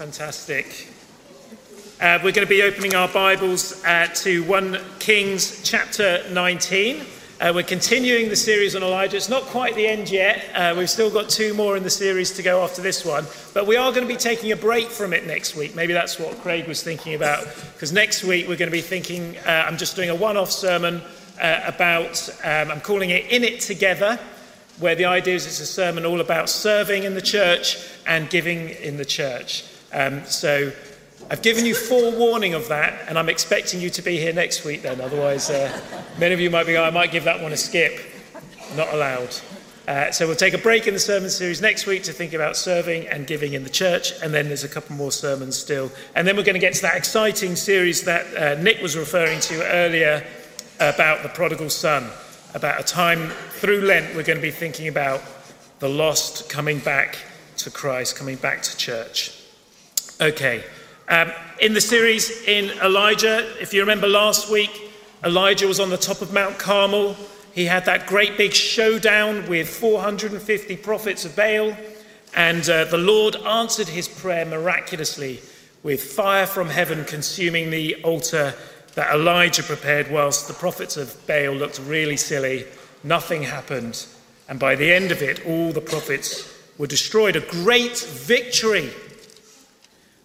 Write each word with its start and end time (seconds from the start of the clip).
Fantastic. 0.00 0.88
Uh, 2.00 2.18
we're 2.24 2.32
going 2.32 2.46
to 2.46 2.46
be 2.46 2.62
opening 2.62 2.94
our 2.94 3.06
Bibles 3.06 3.84
uh, 3.84 4.06
to 4.14 4.42
1 4.44 4.78
Kings 4.98 5.60
chapter 5.62 6.24
19. 6.30 7.04
Uh, 7.38 7.52
we're 7.54 7.62
continuing 7.62 8.30
the 8.30 8.34
series 8.34 8.74
on 8.74 8.82
Elijah. 8.82 9.18
It's 9.18 9.28
not 9.28 9.42
quite 9.42 9.74
the 9.74 9.86
end 9.86 10.08
yet. 10.08 10.42
Uh, 10.54 10.74
we've 10.74 10.88
still 10.88 11.10
got 11.10 11.28
two 11.28 11.52
more 11.52 11.76
in 11.76 11.82
the 11.82 11.90
series 11.90 12.30
to 12.30 12.42
go 12.42 12.64
after 12.64 12.80
this 12.80 13.04
one. 13.04 13.26
But 13.52 13.66
we 13.66 13.76
are 13.76 13.90
going 13.90 14.00
to 14.00 14.08
be 14.08 14.16
taking 14.16 14.52
a 14.52 14.56
break 14.56 14.88
from 14.88 15.12
it 15.12 15.26
next 15.26 15.54
week. 15.54 15.74
Maybe 15.74 15.92
that's 15.92 16.18
what 16.18 16.34
Craig 16.38 16.66
was 16.66 16.82
thinking 16.82 17.12
about. 17.12 17.44
Because 17.74 17.92
next 17.92 18.24
week 18.24 18.48
we're 18.48 18.56
going 18.56 18.70
to 18.70 18.74
be 18.74 18.80
thinking, 18.80 19.36
uh, 19.44 19.66
I'm 19.68 19.76
just 19.76 19.96
doing 19.96 20.08
a 20.08 20.14
one 20.14 20.38
off 20.38 20.50
sermon 20.50 21.02
uh, 21.38 21.60
about, 21.66 22.26
um, 22.42 22.70
I'm 22.70 22.80
calling 22.80 23.10
it 23.10 23.26
In 23.26 23.44
It 23.44 23.60
Together 23.60 24.18
where 24.78 24.94
the 24.94 25.04
idea 25.04 25.34
is 25.34 25.46
it's 25.46 25.60
a 25.60 25.66
sermon 25.66 26.06
all 26.06 26.22
about 26.22 26.48
serving 26.48 27.02
in 27.02 27.12
the 27.12 27.20
church 27.20 27.76
and 28.06 28.30
giving 28.30 28.70
in 28.70 28.96
the 28.96 29.04
church. 29.04 29.66
Um, 29.92 30.24
so 30.24 30.72
I've 31.30 31.42
given 31.42 31.66
you 31.66 31.74
forewarning 31.74 32.54
of 32.54 32.68
that, 32.68 33.08
and 33.08 33.18
I'm 33.18 33.28
expecting 33.28 33.80
you 33.80 33.90
to 33.90 34.02
be 34.02 34.18
here 34.18 34.32
next 34.32 34.64
week 34.64 34.82
then. 34.82 35.00
Otherwise, 35.00 35.50
uh, 35.50 35.80
many 36.18 36.34
of 36.34 36.40
you 36.40 36.50
might 36.50 36.66
be, 36.66 36.76
oh, 36.76 36.84
I 36.84 36.90
might 36.90 37.12
give 37.12 37.24
that 37.24 37.40
one 37.40 37.52
a 37.52 37.56
skip. 37.56 38.00
Not 38.76 38.92
allowed. 38.92 39.34
Uh, 39.88 40.10
so 40.12 40.26
we'll 40.26 40.36
take 40.36 40.54
a 40.54 40.58
break 40.58 40.86
in 40.86 40.94
the 40.94 41.00
sermon 41.00 41.28
series 41.30 41.60
next 41.60 41.86
week 41.86 42.04
to 42.04 42.12
think 42.12 42.32
about 42.32 42.56
serving 42.56 43.08
and 43.08 43.26
giving 43.26 43.54
in 43.54 43.64
the 43.64 43.70
church, 43.70 44.12
and 44.22 44.32
then 44.32 44.46
there's 44.46 44.64
a 44.64 44.68
couple 44.68 44.94
more 44.94 45.10
sermons 45.10 45.56
still. 45.56 45.90
And 46.14 46.26
then 46.26 46.36
we're 46.36 46.44
going 46.44 46.54
to 46.54 46.60
get 46.60 46.74
to 46.74 46.82
that 46.82 46.96
exciting 46.96 47.56
series 47.56 48.04
that 48.04 48.36
uh, 48.36 48.62
Nick 48.62 48.80
was 48.80 48.96
referring 48.96 49.40
to 49.40 49.64
earlier 49.72 50.24
about 50.78 51.22
the 51.22 51.28
prodigal 51.28 51.70
son 51.70 52.08
about 52.54 52.80
a 52.80 52.82
time 52.82 53.28
through 53.28 53.82
Lent 53.82 54.14
we're 54.16 54.22
going 54.22 54.38
to 54.38 54.42
be 54.42 54.50
thinking 54.50 54.88
about 54.88 55.22
the 55.78 55.88
lost 55.88 56.48
coming 56.48 56.78
back 56.78 57.18
to 57.56 57.70
Christ, 57.70 58.16
coming 58.16 58.36
back 58.36 58.62
to 58.62 58.76
church. 58.76 59.39
Okay. 60.20 60.62
Um, 61.08 61.32
in 61.62 61.72
the 61.72 61.80
series 61.80 62.42
in 62.42 62.78
Elijah, 62.80 63.58
if 63.58 63.72
you 63.72 63.80
remember 63.80 64.06
last 64.06 64.50
week, 64.50 64.92
Elijah 65.24 65.66
was 65.66 65.80
on 65.80 65.88
the 65.88 65.96
top 65.96 66.20
of 66.20 66.30
Mount 66.30 66.58
Carmel. 66.58 67.16
He 67.54 67.64
had 67.64 67.86
that 67.86 68.06
great 68.06 68.36
big 68.36 68.52
showdown 68.52 69.48
with 69.48 69.66
450 69.66 70.76
prophets 70.76 71.24
of 71.24 71.34
Baal, 71.34 71.74
and 72.36 72.68
uh, 72.68 72.84
the 72.84 72.98
Lord 72.98 73.34
answered 73.34 73.88
his 73.88 74.08
prayer 74.08 74.44
miraculously 74.44 75.40
with 75.82 76.02
fire 76.02 76.46
from 76.46 76.68
heaven 76.68 77.06
consuming 77.06 77.70
the 77.70 77.94
altar 78.02 78.52
that 78.96 79.14
Elijah 79.14 79.62
prepared 79.62 80.10
whilst 80.10 80.48
the 80.48 80.54
prophets 80.54 80.98
of 80.98 81.16
Baal 81.26 81.54
looked 81.54 81.78
really 81.78 82.18
silly. 82.18 82.66
Nothing 83.02 83.44
happened. 83.44 84.04
And 84.50 84.60
by 84.60 84.74
the 84.74 84.92
end 84.92 85.12
of 85.12 85.22
it, 85.22 85.46
all 85.46 85.72
the 85.72 85.80
prophets 85.80 86.54
were 86.76 86.86
destroyed. 86.86 87.36
A 87.36 87.40
great 87.40 87.96
victory. 87.98 88.90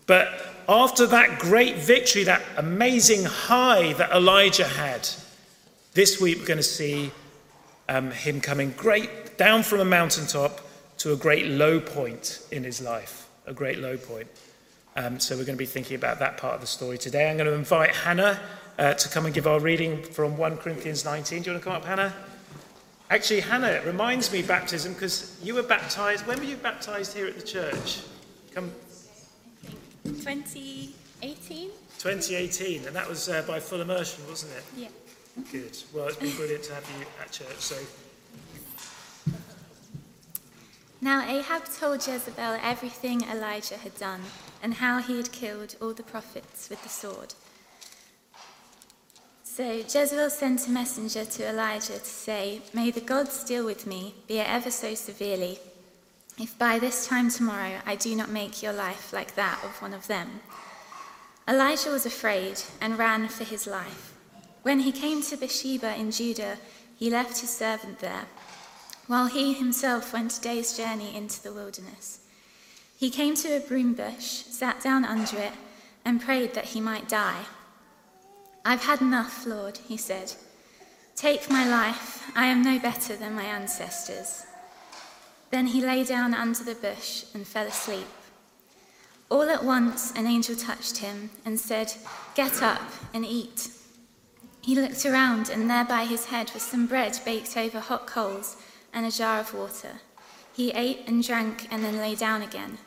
But 0.08 0.28
after 0.68 1.06
that 1.08 1.40
great 1.40 1.78
victory, 1.78 2.24
that 2.24 2.42
amazing 2.58 3.26
high 3.26 3.94
that 3.94 4.12
Elijah 4.12 4.68
had, 4.68 5.08
this 5.94 6.20
week 6.20 6.40
we're 6.40 6.46
going 6.46 6.58
to 6.58 6.64
see 6.64 7.12
um, 7.88 8.12
him 8.12 8.42
coming 8.42 8.72
great 8.72 9.38
down 9.38 9.64
from 9.64 9.80
a 9.80 9.86
mountaintop 9.86 10.62
to 10.98 11.14
a 11.14 11.16
great 11.16 11.48
low 11.48 11.80
point 11.80 12.46
in 12.52 12.64
his 12.64 12.82
life. 12.82 13.28
A 13.46 13.54
great 13.54 13.80
low 13.80 13.98
point. 13.98 14.28
Um, 14.96 15.20
so 15.20 15.36
we're 15.36 15.44
going 15.44 15.58
to 15.58 15.62
be 15.62 15.66
thinking 15.66 15.96
about 15.96 16.20
that 16.20 16.38
part 16.38 16.56
of 16.56 16.62
the 16.62 16.68
story 16.68 16.98
today. 16.98 17.30
I'm 17.30 17.38
going 17.38 17.50
to 17.50 17.54
invite 17.54 17.94
Hannah 17.94 18.40
uh, 18.80 18.94
to 18.94 19.10
come 19.10 19.26
and 19.26 19.36
give 19.36 19.46
our 19.46 19.60
reading 19.60 20.02
from 20.02 20.38
1 20.38 20.58
Corinthians 20.58 21.04
19. 21.04 21.42
Do 21.42 21.50
you 21.50 21.54
want 21.54 21.64
to 21.64 21.70
come 21.70 21.76
up, 21.76 21.86
Hannah? 21.86 22.14
Actually, 23.10 23.42
Hannah, 23.42 23.68
it 23.68 23.86
reminds 23.86 24.32
me 24.32 24.42
baptism 24.42 24.94
because 24.94 25.38
you 25.44 25.54
were 25.54 25.64
baptized. 25.64 26.26
When 26.26 26.40
were 26.40 26.46
you 26.46 26.56
baptized 26.56 27.14
here 27.14 27.28
at 27.28 27.36
the 27.36 27.46
church? 27.46 28.02
Come. 28.54 28.72
2018. 30.06 31.70
2018, 32.00 32.86
and 32.86 32.96
that 32.96 33.08
was 33.08 33.30
uh, 33.30 33.44
by 33.48 33.60
full 33.60 33.82
immersion, 33.82 34.24
wasn't 34.28 34.54
it? 34.54 34.64
Yeah. 34.78 34.88
Good. 35.52 35.78
Well, 35.94 36.08
it's 36.08 36.18
been 36.18 36.36
brilliant 36.36 36.64
to 36.66 36.74
have 36.76 36.90
you 36.98 37.06
at 37.22 37.32
church. 37.32 37.58
So. 37.58 37.76
Now 41.02 41.28
Ahab 41.28 41.66
told 41.66 42.08
Jezebel 42.08 42.58
everything 42.64 43.22
Elijah 43.24 43.78
had 43.78 43.96
done 43.98 44.22
and 44.64 44.76
how 44.76 45.02
he 45.02 45.18
had 45.18 45.32
killed 45.32 45.76
all 45.82 45.94
the 45.94 46.04
prophets 46.04 46.70
with 46.70 46.82
the 46.84 46.90
sword. 46.90 47.34
So 49.44 49.64
Jezebel 49.64 50.30
sent 50.30 50.68
a 50.68 50.72
messenger 50.72 51.26
to 51.26 51.50
Elijah 51.50 52.00
to 52.00 52.06
say, 52.06 52.62
May 52.74 52.92
the 52.92 53.02
gods 53.02 53.44
deal 53.44 53.66
with 53.66 53.86
me, 53.86 54.16
be 54.28 54.40
it 54.40 54.50
ever 54.50 54.72
so 54.72 54.96
severely, 54.96 55.60
if 56.40 56.58
by 56.58 56.80
this 56.80 57.08
time 57.08 57.30
tomorrow 57.30 57.80
I 57.86 57.96
do 57.96 58.16
not 58.16 58.30
make 58.30 58.62
your 58.62 58.74
life 58.74 59.14
like 59.14 59.36
that 59.36 59.64
of 59.64 59.82
one 59.82 59.94
of 59.94 60.08
them. 60.08 60.42
Elijah 61.48 61.92
was 61.92 62.06
afraid 62.06 62.62
and 62.82 62.98
ran 62.98 63.28
for 63.28 63.44
his 63.44 63.68
life. 63.68 64.14
When 64.64 64.80
he 64.80 64.92
came 64.92 65.22
to 65.24 65.38
Beersheba 65.38 65.96
in 65.96 66.12
Judah, 66.12 66.58
he 66.96 67.10
left 67.10 67.42
his 67.42 67.52
servant 67.52 68.00
there, 68.00 68.26
while 69.08 69.28
he 69.28 69.54
himself 69.54 70.12
went 70.12 70.38
a 70.38 70.42
day's 70.42 70.76
journey 70.76 71.16
into 71.16 71.42
the 71.42 71.54
wilderness. 71.54 72.22
He 72.98 73.10
came 73.10 73.36
to 73.36 73.58
a 73.58 73.60
broom 73.60 73.94
bush, 73.94 74.24
sat 74.24 74.82
down 74.82 75.06
under 75.06 75.38
it, 75.38 75.54
and 76.04 76.22
prayed 76.22 76.54
that 76.54 76.66
he 76.66 76.82
might 76.82 77.08
die. 77.08 77.46
I've 78.66 78.86
had 78.86 79.02
enough, 79.02 79.46
Lord, 79.46 79.78
he 79.88 79.98
said. 79.98 80.34
Take 81.16 81.50
my 81.50 81.68
life. 81.68 82.32
I 82.36 82.48
am 82.48 82.64
no 82.64 82.80
better 82.80 83.16
than 83.16 83.36
my 83.36 83.44
ancestors. 83.44 84.46
Then 85.52 85.68
he 85.68 85.82
lay 85.82 86.04
down 86.04 86.34
under 86.34 86.64
the 86.64 86.76
bush 86.76 87.26
and 87.34 87.48
fell 87.48 87.68
asleep. 87.68 88.08
All 89.30 89.50
at 89.50 89.64
once, 89.64 90.12
an 90.16 90.28
angel 90.28 90.56
touched 90.56 90.98
him 90.98 91.30
and 91.46 91.60
said, 91.60 91.94
Get 92.36 92.62
up 92.62 92.82
and 93.14 93.26
eat. 93.26 93.70
He 94.62 94.76
looked 94.76 95.06
around, 95.06 95.50
and 95.50 95.70
there 95.70 95.86
by 95.86 96.06
his 96.06 96.26
head 96.26 96.52
was 96.54 96.64
some 96.64 96.88
bread 96.88 97.20
baked 97.26 97.58
over 97.58 97.80
hot 97.80 98.08
coals 98.08 98.58
and 98.94 99.06
a 99.06 99.12
jar 99.12 99.40
of 99.40 99.54
water. 99.54 100.02
He 100.54 100.72
ate 100.72 101.02
and 101.08 101.24
drank 101.24 101.68
and 101.72 101.84
then 101.84 101.98
lay 101.98 102.16
down 102.16 102.42
again. 102.42 102.78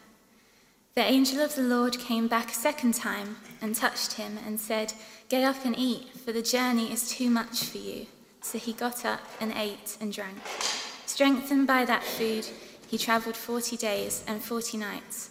The 0.94 1.02
angel 1.02 1.40
of 1.40 1.54
the 1.54 1.62
Lord 1.62 1.98
came 1.98 2.26
back 2.26 2.50
a 2.50 2.54
second 2.54 2.94
time 2.94 3.36
and 3.60 3.75
touched 3.75 4.14
him 4.14 4.38
and 4.44 4.58
said, 4.58 4.94
Get 5.28 5.44
up 5.44 5.64
and 5.64 5.78
eat, 5.78 6.08
for 6.25 6.32
the 6.32 6.42
journey 6.42 6.92
is 6.92 7.10
too 7.10 7.30
much 7.30 7.64
for 7.64 7.78
you. 7.78 8.06
So 8.40 8.58
he 8.58 8.72
got 8.72 9.04
up 9.04 9.20
and 9.40 9.52
ate 9.52 9.96
and 10.00 10.12
drank. 10.12 10.38
Strengthened 11.18 11.66
by 11.66 11.84
that 11.84 12.04
food, 12.04 12.46
he 12.86 12.96
travelled 12.96 13.36
forty 13.36 13.76
days 13.76 14.22
and 14.28 14.40
forty 14.40 14.76
nights 14.76 15.30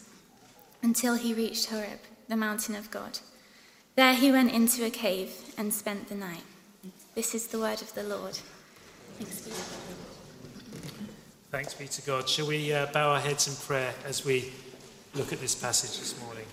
until 0.84 1.16
he 1.16 1.34
reached 1.34 1.68
Horeb, 1.68 2.02
the 2.28 2.36
mountain 2.36 2.76
of 2.76 2.92
God. 2.92 3.20
There 3.96 4.14
he 4.14 4.30
went 4.30 4.52
into 4.52 4.84
a 4.84 4.90
cave 4.90 5.32
and 5.58 5.74
spent 5.74 6.10
the 6.10 6.16
night. 6.16 6.44
This 7.16 7.34
is 7.34 7.48
the 7.48 7.60
word 7.60 7.82
of 7.82 7.94
the 7.94 8.04
Lord. 8.04 8.38
Thanks 9.18 9.40
be 9.40 9.52
to 9.52 9.56
God. 9.56 9.98
Thanks 11.52 11.74
be 11.74 11.88
to 11.88 12.02
God. 12.02 12.28
Shall 12.28 12.48
we 12.48 12.74
uh, 12.74 12.88
bow 12.88 13.12
our 13.12 13.22
heads 13.22 13.48
in 13.48 13.56
prayer 13.66 13.94
as 14.06 14.26
we 14.26 14.52
look 15.16 15.32
at 15.32 15.40
this 15.40 15.56
passage 15.56 15.98
this 15.98 16.22
morning? 16.22 16.48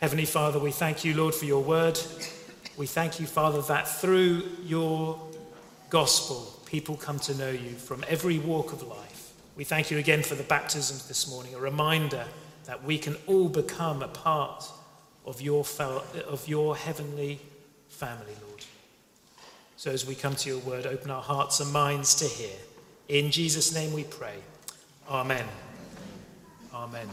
Heavenly 0.00 0.26
Father, 0.26 0.58
we 0.58 0.72
thank 0.72 1.04
you, 1.04 1.14
Lord, 1.14 1.32
for 1.32 1.44
your 1.44 1.62
word. 1.62 1.96
We 2.76 2.86
thank 2.86 3.20
you, 3.20 3.26
Father, 3.26 3.62
that 3.62 3.86
through 3.86 4.42
your 4.64 5.16
gospel, 5.90 6.60
people 6.74 6.96
come 6.96 7.20
to 7.20 7.32
know 7.36 7.52
you 7.52 7.70
from 7.70 8.04
every 8.08 8.36
walk 8.40 8.72
of 8.72 8.82
life. 8.82 9.32
We 9.54 9.62
thank 9.62 9.92
you 9.92 9.98
again 9.98 10.24
for 10.24 10.34
the 10.34 10.42
baptisms 10.42 11.06
this 11.06 11.30
morning, 11.30 11.54
a 11.54 11.58
reminder 11.60 12.24
that 12.64 12.82
we 12.82 12.98
can 12.98 13.16
all 13.28 13.48
become 13.48 14.02
a 14.02 14.08
part 14.08 14.68
of 15.24 15.40
your, 15.40 15.64
fellow, 15.64 16.02
of 16.26 16.48
your 16.48 16.76
heavenly 16.76 17.38
family, 17.90 18.32
Lord. 18.44 18.64
So 19.76 19.92
as 19.92 20.04
we 20.04 20.16
come 20.16 20.34
to 20.34 20.48
your 20.48 20.58
word, 20.58 20.84
open 20.84 21.12
our 21.12 21.22
hearts 21.22 21.60
and 21.60 21.72
minds 21.72 22.16
to 22.16 22.24
hear. 22.24 22.56
In 23.06 23.30
Jesus' 23.30 23.72
name 23.72 23.92
we 23.92 24.02
pray. 24.02 24.38
Amen. 25.08 25.46
Amen. 26.74 27.06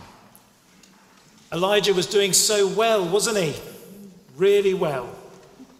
Elijah 1.53 1.93
was 1.93 2.07
doing 2.07 2.33
so 2.33 2.67
well, 2.67 3.07
wasn't 3.07 3.37
he? 3.37 3.53
Really 4.35 4.73
well. 4.73 5.07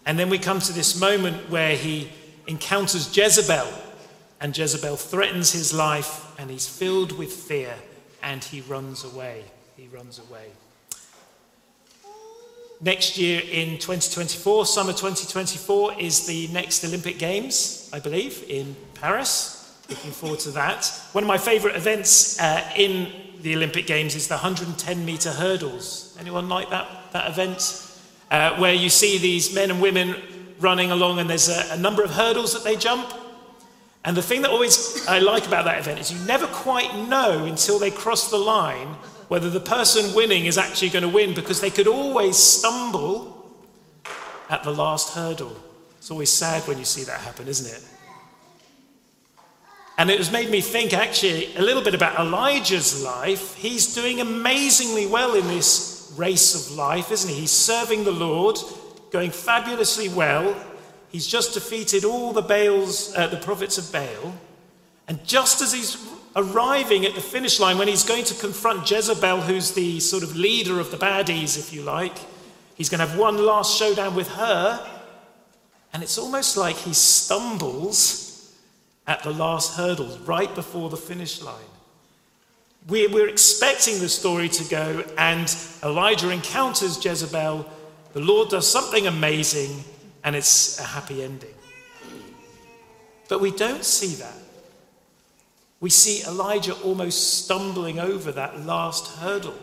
And 0.06 0.16
then 0.16 0.30
we 0.30 0.38
come 0.38 0.60
to 0.60 0.72
this 0.72 1.00
moment 1.00 1.50
where 1.50 1.74
he 1.74 2.12
encounters 2.46 3.16
Jezebel, 3.16 3.68
and 4.40 4.56
Jezebel 4.56 4.96
threatens 4.96 5.52
his 5.52 5.72
life, 5.72 6.38
and 6.38 6.50
he's 6.50 6.68
filled 6.68 7.16
with 7.16 7.32
fear, 7.32 7.74
and 8.22 8.42
he 8.42 8.60
runs 8.62 9.04
away. 9.04 9.44
He 9.76 9.86
runs 9.88 10.18
away. 10.18 10.46
Next 12.80 13.16
year 13.16 13.40
in 13.40 13.78
2024, 13.78 14.66
summer 14.66 14.92
2024, 14.92 16.00
is 16.00 16.26
the 16.26 16.48
next 16.48 16.84
Olympic 16.84 17.18
Games, 17.18 17.88
I 17.92 18.00
believe, 18.00 18.44
in 18.48 18.74
Paris. 18.94 19.80
Looking 19.88 20.10
forward 20.10 20.40
to 20.40 20.50
that. 20.50 20.86
One 21.12 21.22
of 21.22 21.28
my 21.28 21.38
favourite 21.38 21.76
events 21.76 22.40
uh, 22.40 22.68
in 22.76 23.12
the 23.40 23.54
Olympic 23.54 23.86
Games 23.86 24.16
is 24.16 24.26
the 24.26 24.34
110 24.34 25.04
metre 25.04 25.30
hurdles. 25.30 26.16
Anyone 26.18 26.48
like 26.48 26.70
that, 26.70 26.88
that 27.12 27.30
event? 27.30 27.88
Uh, 28.32 28.56
where 28.56 28.72
you 28.72 28.88
see 28.88 29.18
these 29.18 29.54
men 29.54 29.70
and 29.70 29.80
women 29.80 30.16
running 30.62 30.90
along 30.90 31.18
and 31.18 31.28
there's 31.28 31.48
a, 31.48 31.74
a 31.74 31.76
number 31.76 32.02
of 32.02 32.10
hurdles 32.10 32.52
that 32.54 32.64
they 32.64 32.76
jump. 32.76 33.12
And 34.04 34.16
the 34.16 34.22
thing 34.22 34.42
that 34.42 34.50
always 34.50 35.06
I 35.06 35.18
like 35.20 35.46
about 35.46 35.64
that 35.66 35.78
event 35.78 36.00
is 36.00 36.12
you 36.12 36.18
never 36.26 36.46
quite 36.46 36.94
know 37.08 37.44
until 37.44 37.78
they 37.78 37.90
cross 37.90 38.30
the 38.30 38.38
line 38.38 38.88
whether 39.28 39.48
the 39.48 39.60
person 39.60 40.14
winning 40.14 40.46
is 40.46 40.58
actually 40.58 40.90
going 40.90 41.04
to 41.04 41.08
win 41.08 41.34
because 41.34 41.60
they 41.60 41.70
could 41.70 41.86
always 41.86 42.36
stumble 42.36 43.50
at 44.50 44.62
the 44.62 44.72
last 44.72 45.14
hurdle. 45.14 45.56
It's 45.98 46.10
always 46.10 46.30
sad 46.30 46.66
when 46.68 46.78
you 46.78 46.84
see 46.84 47.04
that 47.04 47.20
happen, 47.20 47.48
isn't 47.48 47.74
it? 47.74 47.82
And 49.98 50.10
it 50.10 50.18
has 50.18 50.32
made 50.32 50.50
me 50.50 50.60
think 50.60 50.92
actually 50.92 51.54
a 51.54 51.62
little 51.62 51.82
bit 51.82 51.94
about 51.94 52.18
Elijah's 52.18 53.02
life. 53.02 53.54
He's 53.54 53.94
doing 53.94 54.20
amazingly 54.20 55.06
well 55.06 55.34
in 55.34 55.46
this 55.46 56.12
race 56.16 56.54
of 56.54 56.76
life, 56.76 57.10
isn't 57.12 57.30
he? 57.30 57.40
He's 57.40 57.50
serving 57.50 58.04
the 58.04 58.12
Lord, 58.12 58.58
going 59.12 59.30
fabulously 59.30 60.08
well. 60.08 60.56
He's 61.10 61.26
just 61.26 61.54
defeated 61.54 62.04
all 62.04 62.32
the 62.32 62.42
Baals, 62.42 63.14
uh, 63.14 63.26
the 63.26 63.36
prophets 63.36 63.76
of 63.76 63.92
Baal. 63.92 64.34
And 65.06 65.22
just 65.24 65.60
as 65.60 65.72
he's 65.72 65.96
arriving 66.34 67.04
at 67.04 67.14
the 67.14 67.20
finish 67.20 67.60
line, 67.60 67.76
when 67.76 67.88
he's 67.88 68.04
going 68.04 68.24
to 68.24 68.34
confront 68.34 68.90
Jezebel, 68.90 69.42
who's 69.42 69.72
the 69.72 70.00
sort 70.00 70.22
of 70.22 70.34
leader 70.34 70.80
of 70.80 70.90
the 70.90 70.96
baddies, 70.96 71.58
if 71.58 71.72
you 71.72 71.82
like, 71.82 72.16
he's 72.76 72.88
going 72.88 73.00
to 73.00 73.06
have 73.06 73.18
one 73.18 73.36
last 73.36 73.78
showdown 73.78 74.14
with 74.14 74.28
her. 74.28 74.88
And 75.92 76.02
it's 76.02 76.16
almost 76.16 76.56
like 76.56 76.76
he 76.76 76.94
stumbles 76.94 78.56
at 79.06 79.22
the 79.22 79.30
last 79.30 79.76
hurdle, 79.76 80.18
right 80.24 80.54
before 80.54 80.88
the 80.88 80.96
finish 80.96 81.42
line. 81.42 81.56
We're, 82.88 83.28
expecting 83.28 84.00
the 84.00 84.08
story 84.08 84.48
to 84.48 84.64
go, 84.64 85.04
and 85.16 85.54
Elijah 85.84 86.30
encounters 86.30 87.04
Jezebel. 87.04 87.66
The 88.12 88.20
Lord 88.20 88.50
does 88.50 88.70
something 88.70 89.06
amazing, 89.06 89.84
and 90.22 90.36
it's 90.36 90.78
a 90.78 90.84
happy 90.84 91.22
ending. 91.22 91.54
But 93.28 93.40
we 93.40 93.50
don't 93.50 93.84
see 93.84 94.14
that. 94.16 94.36
We 95.80 95.90
see 95.90 96.22
Elijah 96.24 96.74
almost 96.74 97.44
stumbling 97.44 97.98
over 97.98 98.30
that 98.32 98.60
last 98.60 99.18
hurdle. 99.18 99.58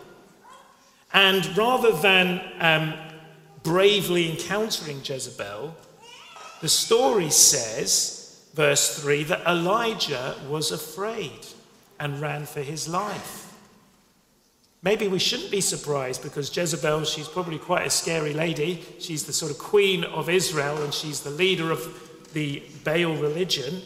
And 1.13 1.46
rather 1.57 1.92
than 1.92 2.42
um, 2.60 2.94
bravely 3.63 4.31
encountering 4.31 5.02
Jezebel, 5.04 5.75
the 6.62 6.69
story 6.69 7.30
says, 7.30 8.44
verse 8.54 9.00
3, 9.00 9.24
that 9.25 9.48
Elijah 9.48 10.36
was 10.50 10.72
afraid 10.72 11.48
and 12.00 12.19
ran 12.19 12.45
for 12.45 12.62
his 12.62 12.88
life. 12.88 13.49
Maybe 14.81 15.10
we 15.10 15.20
shouldn't 15.20 15.52
be 15.52 15.60
surprised 15.60 16.24
because 16.24 16.56
Jezebel, 16.56 17.04
she's 17.04 17.28
probably 17.28 17.58
quite 17.58 17.86
a 17.86 17.90
scary 17.90 18.34
lady. 18.34 18.86
She's 19.00 19.26
the 19.26 19.34
sort 19.34 19.52
of 19.52 19.58
queen 19.58 20.06
of 20.06 20.30
Israel 20.30 20.81
and 20.84 20.94
she's 20.94 21.20
the 21.20 21.30
leader 21.30 21.70
of 21.70 22.31
the 22.34 22.64
Baal 22.86 23.16
religion. 23.16 23.81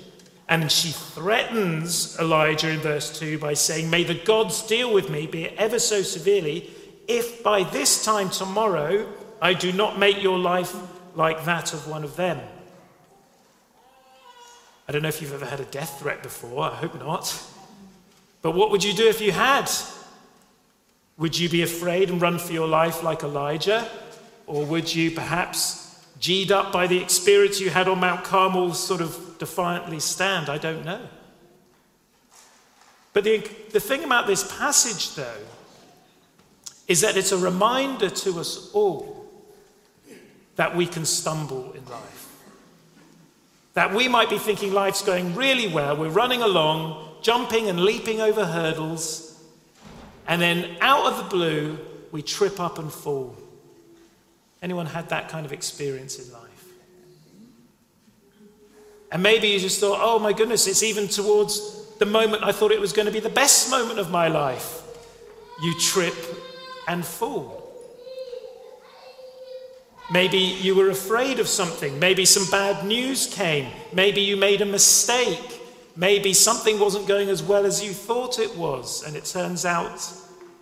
And 0.47 0.71
she 0.71 0.91
threatens 0.91 2.19
Elijah 2.19 2.69
in 2.69 2.79
verse 2.79 3.17
2 3.17 3.39
by 3.39 3.55
saying, 3.55 3.89
May 3.89 4.03
the 4.03 4.13
gods 4.13 4.61
deal 4.67 4.93
with 4.93 5.09
me, 5.09 5.25
be 5.25 5.45
it 5.45 5.55
ever 5.57 5.79
so 5.79 6.03
severely, 6.03 6.69
if 7.07 7.41
by 7.41 7.63
this 7.63 8.05
time 8.05 8.29
tomorrow 8.29 9.11
I 9.41 9.53
do 9.53 9.71
not 9.71 9.97
make 9.97 10.21
your 10.21 10.37
life 10.37 10.75
like 11.15 11.43
that 11.45 11.73
of 11.73 11.87
one 11.87 12.03
of 12.03 12.15
them. 12.15 12.39
I 14.87 14.91
don't 14.91 15.01
know 15.01 15.09
if 15.09 15.21
you've 15.21 15.33
ever 15.33 15.45
had 15.45 15.59
a 15.59 15.65
death 15.65 15.99
threat 15.99 16.21
before, 16.21 16.65
I 16.65 16.75
hope 16.75 16.99
not. 16.99 17.41
But 18.41 18.51
what 18.51 18.69
would 18.69 18.83
you 18.83 18.93
do 18.93 19.07
if 19.07 19.21
you 19.21 19.31
had? 19.31 19.71
Would 21.17 21.37
you 21.37 21.49
be 21.49 21.61
afraid 21.61 22.09
and 22.09 22.21
run 22.21 22.39
for 22.39 22.53
your 22.53 22.67
life 22.67 23.03
like 23.03 23.23
Elijah? 23.23 23.87
Or 24.47 24.65
would 24.65 24.93
you 24.93 25.11
perhaps, 25.11 26.03
G'd 26.19 26.51
up 26.51 26.71
by 26.71 26.87
the 26.87 26.97
experience 27.01 27.59
you 27.59 27.69
had 27.69 27.87
on 27.87 27.99
Mount 27.99 28.23
Carmel, 28.23 28.73
sort 28.73 29.01
of 29.01 29.37
defiantly 29.37 29.99
stand? 29.99 30.49
I 30.49 30.57
don't 30.57 30.83
know. 30.83 31.01
But 33.13 33.23
the, 33.23 33.47
the 33.71 33.79
thing 33.79 34.03
about 34.03 34.25
this 34.25 34.43
passage, 34.57 35.13
though, 35.15 35.45
is 36.87 37.01
that 37.01 37.15
it's 37.15 37.31
a 37.31 37.37
reminder 37.37 38.09
to 38.09 38.39
us 38.39 38.71
all 38.73 39.25
that 40.55 40.75
we 40.75 40.85
can 40.85 41.05
stumble 41.05 41.71
in 41.73 41.85
life. 41.85 42.29
That 43.75 43.93
we 43.93 44.07
might 44.07 44.29
be 44.29 44.37
thinking 44.37 44.73
life's 44.73 45.01
going 45.01 45.35
really 45.35 45.67
well, 45.67 45.95
we're 45.95 46.09
running 46.09 46.41
along, 46.41 47.17
jumping 47.21 47.69
and 47.69 47.81
leaping 47.81 48.19
over 48.19 48.45
hurdles, 48.45 49.32
and 50.27 50.41
then 50.41 50.77
out 50.81 51.05
of 51.05 51.17
the 51.17 51.23
blue, 51.23 51.77
we 52.11 52.21
trip 52.21 52.59
up 52.59 52.79
and 52.79 52.91
fall. 52.91 53.35
Anyone 54.61 54.85
had 54.85 55.09
that 55.09 55.29
kind 55.29 55.45
of 55.45 55.51
experience 55.51 56.19
in 56.19 56.31
life? 56.31 56.43
And 59.11 59.21
maybe 59.21 59.47
you 59.49 59.59
just 59.59 59.79
thought, 59.79 59.99
oh 60.01 60.19
my 60.19 60.33
goodness, 60.33 60.65
it's 60.65 60.81
even 60.81 61.07
towards 61.07 61.83
the 61.97 62.05
moment 62.05 62.43
I 62.43 62.51
thought 62.51 62.71
it 62.71 62.79
was 62.79 62.93
going 62.93 63.05
to 63.05 63.11
be 63.11 63.19
the 63.19 63.29
best 63.29 63.69
moment 63.69 63.99
of 63.99 64.09
my 64.09 64.27
life. 64.27 64.81
You 65.61 65.77
trip 65.79 66.15
and 66.87 67.05
fall. 67.05 67.63
Maybe 70.11 70.37
you 70.37 70.75
were 70.75 70.89
afraid 70.89 71.39
of 71.39 71.47
something. 71.47 71.99
Maybe 71.99 72.25
some 72.25 72.49
bad 72.49 72.85
news 72.85 73.27
came. 73.27 73.71
Maybe 73.93 74.21
you 74.21 74.35
made 74.35 74.61
a 74.61 74.65
mistake. 74.65 75.52
Maybe 75.95 76.33
something 76.33 76.79
wasn't 76.79 77.07
going 77.07 77.29
as 77.29 77.43
well 77.43 77.65
as 77.65 77.83
you 77.83 77.93
thought 77.93 78.39
it 78.39 78.57
was, 78.57 79.03
and 79.03 79.15
it 79.15 79.25
turns 79.25 79.63
out 79.65 80.01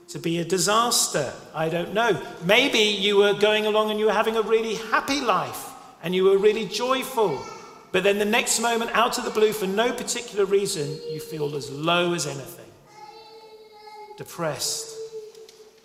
to 0.10 0.20
be 0.20 0.40
a 0.40 0.46
disaster. 0.46 1.32
I 1.56 1.70
don't 1.70 1.94
know. 1.94 2.22
Maybe 2.44 2.80
you 2.80 3.16
were 3.16 3.34
going 3.34 3.66
along 3.66 3.92
and 3.92 4.00
you 4.00 4.08
were 4.08 4.14
having 4.14 4.36
a 4.36 4.42
really 4.42 4.76
happy 4.76 5.22
life 5.22 5.70
and 6.04 6.14
you 6.14 6.26
were 6.26 6.38
really 6.38 6.66
joyful. 6.66 7.42
But 7.94 8.04
then 8.04 8.20
the 8.20 8.26
next 8.26 8.60
moment, 8.60 8.92
out 8.94 9.18
of 9.18 9.24
the 9.24 9.32
blue, 9.32 9.54
for 9.54 9.68
no 9.68 9.94
particular 9.94 10.44
reason, 10.44 11.00
you 11.10 11.22
feel 11.22 11.56
as 11.56 11.72
low 11.72 12.14
as 12.14 12.28
anything. 12.28 12.66
Depressed, 14.18 14.98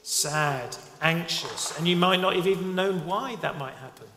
sad, 0.02 0.76
anxious, 1.00 1.76
and 1.78 1.86
you 1.86 1.96
might 1.96 2.20
not 2.20 2.34
have 2.34 2.46
even 2.46 2.74
known 2.74 3.06
why 3.06 3.36
that 3.36 3.58
might 3.58 3.74
happen. 3.74 4.08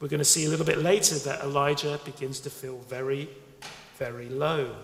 We're 0.00 0.08
going 0.08 0.18
to 0.18 0.24
see 0.24 0.46
a 0.46 0.48
little 0.48 0.66
bit 0.66 0.78
later 0.78 1.16
that 1.16 1.42
Elijah 1.42 2.00
begins 2.04 2.40
to 2.40 2.50
feel 2.50 2.78
very 2.88 3.28
very 3.98 4.28
low. 4.28 4.74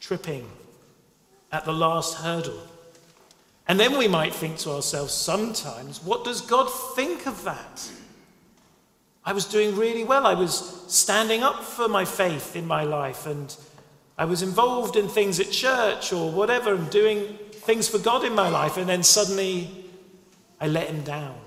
Tripping 0.00 0.48
at 1.52 1.64
the 1.64 1.72
last 1.72 2.18
hurdle. 2.18 2.62
And 3.66 3.78
then 3.78 3.98
we 3.98 4.08
might 4.08 4.34
think 4.34 4.58
to 4.58 4.70
ourselves 4.70 5.12
sometimes, 5.12 6.02
what 6.02 6.24
does 6.24 6.40
God 6.40 6.66
think 6.94 7.26
of 7.26 7.44
that? 7.44 7.90
I 9.24 9.32
was 9.32 9.44
doing 9.44 9.76
really 9.76 10.04
well. 10.04 10.26
I 10.26 10.34
was 10.34 10.84
standing 10.88 11.42
up 11.42 11.62
for 11.62 11.86
my 11.86 12.06
faith 12.06 12.56
in 12.56 12.66
my 12.66 12.84
life, 12.84 13.26
and 13.26 13.54
I 14.16 14.24
was 14.24 14.40
involved 14.40 14.96
in 14.96 15.06
things 15.06 15.38
at 15.38 15.50
church 15.50 16.14
or 16.14 16.30
whatever, 16.30 16.74
and 16.74 16.88
doing 16.88 17.36
things 17.52 17.88
for 17.88 17.98
God 17.98 18.24
in 18.24 18.34
my 18.34 18.48
life, 18.48 18.78
and 18.78 18.88
then 18.88 19.02
suddenly 19.02 19.84
I 20.58 20.68
let 20.68 20.88
Him 20.88 21.02
down 21.02 21.38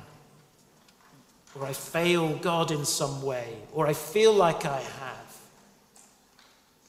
or 1.56 1.66
I 1.66 1.74
fail 1.74 2.36
God 2.36 2.72
in 2.72 2.86
some 2.86 3.22
way, 3.22 3.58
or 3.74 3.88
I 3.88 3.94
feel 3.94 4.34
like 4.34 4.66
I 4.66 4.80
have. 4.80 5.38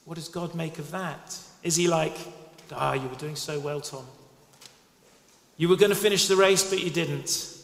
What 0.05 0.15
does 0.15 0.29
God 0.29 0.55
make 0.55 0.79
of 0.79 0.91
that? 0.91 1.37
Is 1.63 1.75
he 1.75 1.87
like, 1.87 2.15
ah, 2.71 2.93
you 2.93 3.07
were 3.07 3.15
doing 3.15 3.35
so 3.35 3.59
well, 3.59 3.81
Tom? 3.81 4.05
You 5.57 5.69
were 5.69 5.75
going 5.75 5.91
to 5.91 5.95
finish 5.95 6.27
the 6.27 6.35
race, 6.35 6.69
but 6.69 6.83
you 6.83 6.89
didn't. 6.89 7.57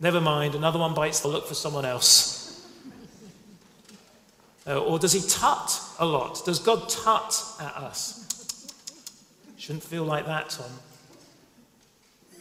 Never 0.00 0.20
mind, 0.20 0.54
another 0.54 0.78
one 0.78 0.94
bites 0.94 1.20
the 1.20 1.28
look 1.28 1.46
for 1.46 1.54
someone 1.54 1.84
else. 1.84 2.40
Uh, 4.66 4.78
or 4.78 4.98
does 4.98 5.12
he 5.12 5.20
tut 5.20 5.78
a 5.98 6.06
lot? 6.06 6.42
Does 6.46 6.58
God 6.58 6.88
tut 6.88 7.38
at 7.60 7.76
us? 7.76 8.72
Shouldn't 9.58 9.84
feel 9.84 10.04
like 10.04 10.24
that, 10.24 10.48
Tom. 10.48 10.70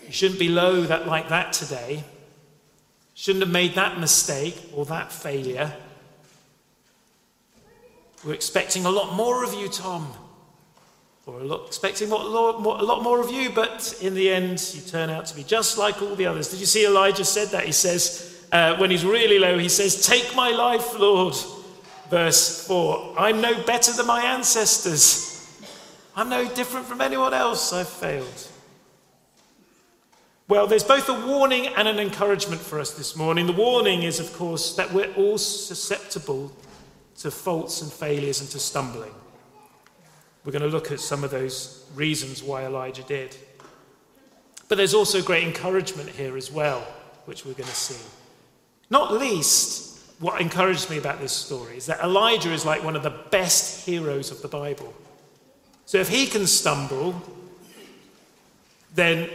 You 0.06 0.14
shouldn't 0.14 0.40
be 0.40 0.48
low 0.48 0.84
that, 0.84 1.06
like 1.06 1.28
that 1.28 1.52
today. 1.52 2.06
Shouldn't 3.16 3.44
have 3.44 3.54
made 3.54 3.76
that 3.76 4.00
mistake 4.00 4.58
or 4.74 4.86
that 4.86 5.12
failure. 5.12 5.72
We're 8.24 8.34
expecting 8.34 8.86
a 8.86 8.90
lot 8.90 9.16
more 9.16 9.44
of 9.44 9.54
you, 9.54 9.68
Tom. 9.68 10.14
Or 11.26 11.40
a 11.40 11.44
lot, 11.44 11.68
expecting 11.68 12.12
a 12.12 12.16
lot, 12.16 12.62
more, 12.62 12.78
a 12.78 12.84
lot 12.84 13.02
more 13.02 13.22
of 13.22 13.32
you, 13.32 13.50
but 13.50 13.98
in 14.02 14.14
the 14.14 14.30
end, 14.30 14.72
you 14.74 14.82
turn 14.82 15.10
out 15.10 15.26
to 15.28 15.36
be 15.36 15.44
just 15.44 15.78
like 15.78 16.02
all 16.02 16.16
the 16.16 16.26
others. 16.26 16.50
Did 16.50 16.60
you 16.60 16.66
see 16.66 16.86
Elijah 16.86 17.24
said 17.24 17.50
that? 17.50 17.66
He 17.66 17.72
says, 17.72 18.46
uh, 18.52 18.76
when 18.78 18.92
he's 18.92 19.06
really 19.06 19.40
low, 19.40 19.58
he 19.58 19.70
says, 19.70 20.06
Take 20.06 20.36
my 20.36 20.50
life, 20.50 20.98
Lord. 21.00 21.36
Verse 22.10 22.68
4 22.68 23.16
I'm 23.18 23.42
no 23.42 23.64
better 23.64 23.92
than 23.94 24.06
my 24.06 24.24
ancestors. 24.24 25.30
I'm 26.16 26.30
no 26.30 26.48
different 26.54 26.86
from 26.86 27.02
anyone 27.02 27.34
else. 27.34 27.74
I've 27.74 27.90
failed. 27.90 28.48
Well, 30.50 30.68
there's 30.68 30.84
both 30.84 31.08
a 31.08 31.26
warning 31.26 31.68
and 31.68 31.88
an 31.88 32.00
encouragement 32.00 32.62
for 32.62 32.80
us 32.80 32.92
this 32.92 33.16
morning. 33.16 33.48
The 33.48 33.54
warning 33.54 34.04
is, 34.04 34.20
of 34.20 34.34
course, 34.34 34.76
that 34.76 34.92
we're 34.92 35.12
all 35.14 35.38
susceptible 35.38 36.52
to 37.20 37.32
faults 37.32 37.82
and 37.82 37.92
failures 37.92 38.42
and 38.42 38.50
to 38.50 38.60
stumbling. 38.60 39.14
We're 40.44 40.52
going 40.52 40.64
to 40.64 40.68
look 40.68 40.92
at 40.92 41.00
some 41.00 41.24
of 41.24 41.32
those 41.32 41.86
reasons 41.96 42.44
why 42.44 42.66
Elijah 42.66 43.04
did. 43.04 43.38
But 44.68 44.78
there's 44.78 44.94
also 44.94 45.22
great 45.22 45.48
encouragement 45.48 46.10
here 46.10 46.36
as 46.36 46.52
well, 46.52 46.82
which 47.24 47.46
we're 47.46 47.54
going 47.54 47.70
to 47.70 47.76
see. 47.76 48.04
Not 48.90 49.14
least, 49.14 49.98
what 50.20 50.42
encouraged 50.42 50.90
me 50.90 50.98
about 50.98 51.22
this 51.22 51.32
story 51.32 51.78
is 51.78 51.86
that 51.86 52.02
Elijah 52.02 52.52
is 52.52 52.66
like 52.66 52.84
one 52.84 52.98
of 52.98 53.04
the 53.04 53.18
best 53.32 53.86
heroes 53.86 54.30
of 54.30 54.42
the 54.42 54.50
Bible. 54.50 54.94
So 55.86 56.00
if 56.00 56.10
he 56.10 56.28
can 56.28 56.48
stumble, 56.48 57.22
then 58.94 59.30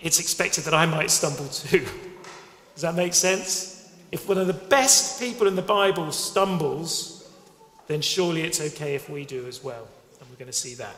it's 0.00 0.20
expected 0.20 0.64
that 0.64 0.74
I 0.74 0.86
might 0.86 1.10
stumble 1.10 1.48
too. 1.48 1.86
Does 2.74 2.82
that 2.82 2.94
make 2.94 3.14
sense? 3.14 3.90
If 4.12 4.28
one 4.28 4.38
of 4.38 4.46
the 4.46 4.54
best 4.54 5.20
people 5.20 5.46
in 5.46 5.56
the 5.56 5.62
Bible 5.62 6.12
stumbles, 6.12 7.30
then 7.88 8.00
surely 8.00 8.42
it's 8.42 8.60
okay 8.60 8.94
if 8.94 9.10
we 9.10 9.24
do 9.24 9.46
as 9.46 9.62
well. 9.62 9.86
And 10.20 10.30
we're 10.30 10.36
going 10.36 10.46
to 10.46 10.52
see 10.52 10.74
that. 10.74 10.96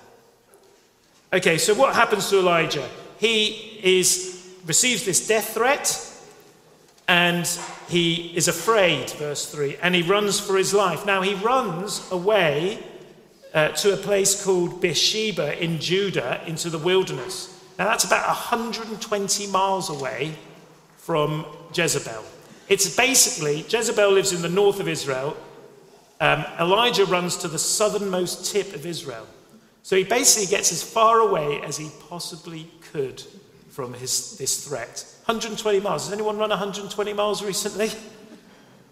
Okay, 1.33 1.59
so 1.59 1.75
what 1.75 1.95
happens 1.95 2.29
to 2.31 2.39
Elijah? 2.39 2.89
He 3.19 3.81
is, 3.83 4.55
receives 4.67 5.05
this 5.05 5.27
death 5.27 5.55
threat 5.55 6.07
and 7.07 7.47
he 7.89 8.37
is 8.37 8.47
afraid, 8.47 9.11
verse 9.11 9.47
3, 9.47 9.77
and 9.83 9.95
he 9.97 10.03
runs 10.03 10.39
for 10.39 10.57
his 10.57 10.73
life. 10.73 11.05
Now 11.05 11.23
he 11.23 11.35
runs 11.35 12.09
away 12.13 12.79
uh, 13.53 13.69
to 13.69 13.95
a 13.95 13.97
place 13.97 14.45
called 14.45 14.81
Beersheba 14.81 15.61
in 15.63 15.81
Judah 15.81 16.41
into 16.47 16.71
the 16.71 16.79
wilderness. 16.79 17.60
Now, 17.81 17.87
that's 17.87 18.05
about 18.05 18.27
120 18.27 19.47
miles 19.47 19.89
away 19.89 20.35
from 20.99 21.47
Jezebel. 21.73 22.23
It's 22.69 22.95
basically, 22.95 23.65
Jezebel 23.71 24.13
lives 24.13 24.35
in 24.35 24.43
the 24.43 24.51
north 24.51 24.81
of 24.81 24.87
Israel. 24.87 25.35
Um, 26.21 26.45
Elijah 26.61 27.07
runs 27.07 27.39
to 27.39 27.49
the 27.49 27.59
southernmost 27.59 28.53
tip 28.53 28.75
of 28.75 28.85
Israel. 28.85 29.27
So 29.83 29.97
he 29.97 30.05
basically 30.05 30.55
gets 30.55 30.71
as 30.73 30.83
far 30.83 31.21
away 31.21 31.63
as 31.63 31.79
he 31.79 31.89
possibly 32.11 32.71
could 32.93 33.23
from 33.71 33.95
his, 33.95 34.37
this 34.37 34.69
threat. 34.69 35.03
120 35.25 35.81
miles. 35.81 36.05
Has 36.05 36.13
anyone 36.13 36.37
run 36.37 36.51
120 36.51 37.15
miles 37.15 37.43
recently? 37.43 37.89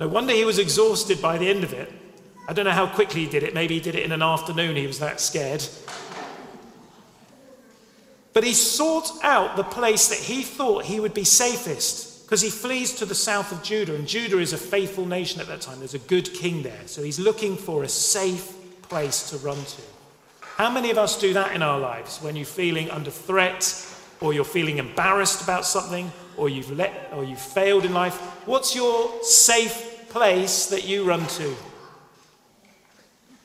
No 0.01 0.09
wonder 0.09 0.33
he 0.33 0.47
was 0.47 0.59
exhausted 0.59 1.21
by 1.21 1.37
the 1.37 1.51
end 1.51 1.63
of 1.63 1.75
it. 1.75 1.93
I 2.49 2.55
don't 2.55 2.65
know 2.65 2.71
how 2.71 2.87
quickly 2.87 3.27
he 3.27 3.31
did 3.31 3.43
it. 3.43 3.53
Maybe 3.53 3.75
he 3.75 3.81
did 3.81 3.97
it 3.97 4.05
in 4.05 4.13
an 4.13 4.23
afternoon. 4.23 4.77
He 4.77 4.87
was 4.87 4.99
that 5.01 5.21
scared. 5.21 5.63
But 8.33 8.45
he 8.45 8.53
sought 8.53 9.11
out 9.23 9.57
the 9.57 9.65
place 9.65 10.09
that 10.09 10.19
he 10.19 10.43
thought 10.43 10.85
he 10.85 11.01
would 11.01 11.15
be 11.15 11.25
safest 11.25 12.09
because 12.29 12.43
he 12.43 12.51
flees 12.51 12.95
to 12.97 13.07
the 13.07 13.15
south 13.15 13.53
of 13.53 13.63
Judah, 13.63 13.95
and 13.95 14.07
Judah 14.07 14.39
is 14.39 14.53
a 14.53 14.59
faithful 14.59 15.07
nation 15.07 15.41
at 15.41 15.47
that 15.47 15.63
time. 15.63 15.79
There's 15.79 15.95
a 15.95 15.99
good 15.99 16.35
king 16.35 16.63
there. 16.63 16.83
So 16.85 17.03
he's 17.03 17.19
looking 17.19 17.57
for 17.57 17.85
a 17.85 17.89
safe 17.89 18.55
place 18.83 19.31
to 19.31 19.39
run 19.39 19.57
to. 19.57 19.83
How 20.43 20.71
many 20.71 20.91
of 20.91 20.99
us 20.99 21.19
do 21.19 21.33
that 21.33 21.55
in 21.55 21.63
our 21.63 21.79
lives 21.79 22.19
when 22.19 22.37
you're 22.37 22.45
feeling 22.45 22.91
under 22.91 23.11
threat 23.11 23.65
or 24.21 24.35
you're 24.35 24.45
feeling 24.45 24.77
embarrassed 24.77 25.43
about 25.43 25.65
something 25.65 26.13
or 26.37 26.51
you've 26.51 26.71
let 26.77 27.11
or 27.15 27.25
you've 27.25 27.41
failed 27.41 27.87
in 27.87 27.95
life? 27.95 28.17
What's 28.47 28.77
your 28.77 29.23
safe 29.23 30.07
place 30.11 30.67
that 30.67 30.87
you 30.87 31.05
run 31.05 31.27
to? 31.29 31.55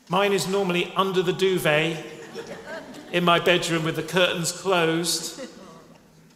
Mine 0.10 0.34
is 0.34 0.48
normally 0.50 0.92
under 0.98 1.22
the 1.22 1.32
duvet 1.32 2.04
in 3.14 3.24
my 3.24 3.40
bedroom 3.40 3.86
with 3.86 3.96
the 3.96 4.04
curtains 4.04 4.52
closed 4.52 5.48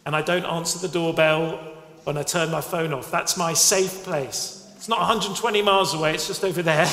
and 0.06 0.16
I 0.16 0.22
don't 0.22 0.46
answer 0.46 0.78
the 0.78 0.88
doorbell 0.90 1.58
when 2.04 2.16
I 2.16 2.22
turn 2.22 2.50
my 2.50 2.62
phone 2.62 2.94
off. 2.94 3.10
That's 3.10 3.36
my 3.36 3.52
safe 3.52 4.04
place. 4.04 4.72
It's 4.76 4.88
not 4.88 5.00
120 5.00 5.60
miles 5.60 5.92
away, 5.92 6.14
it's 6.14 6.28
just 6.28 6.44
over 6.44 6.62
there. 6.62 6.88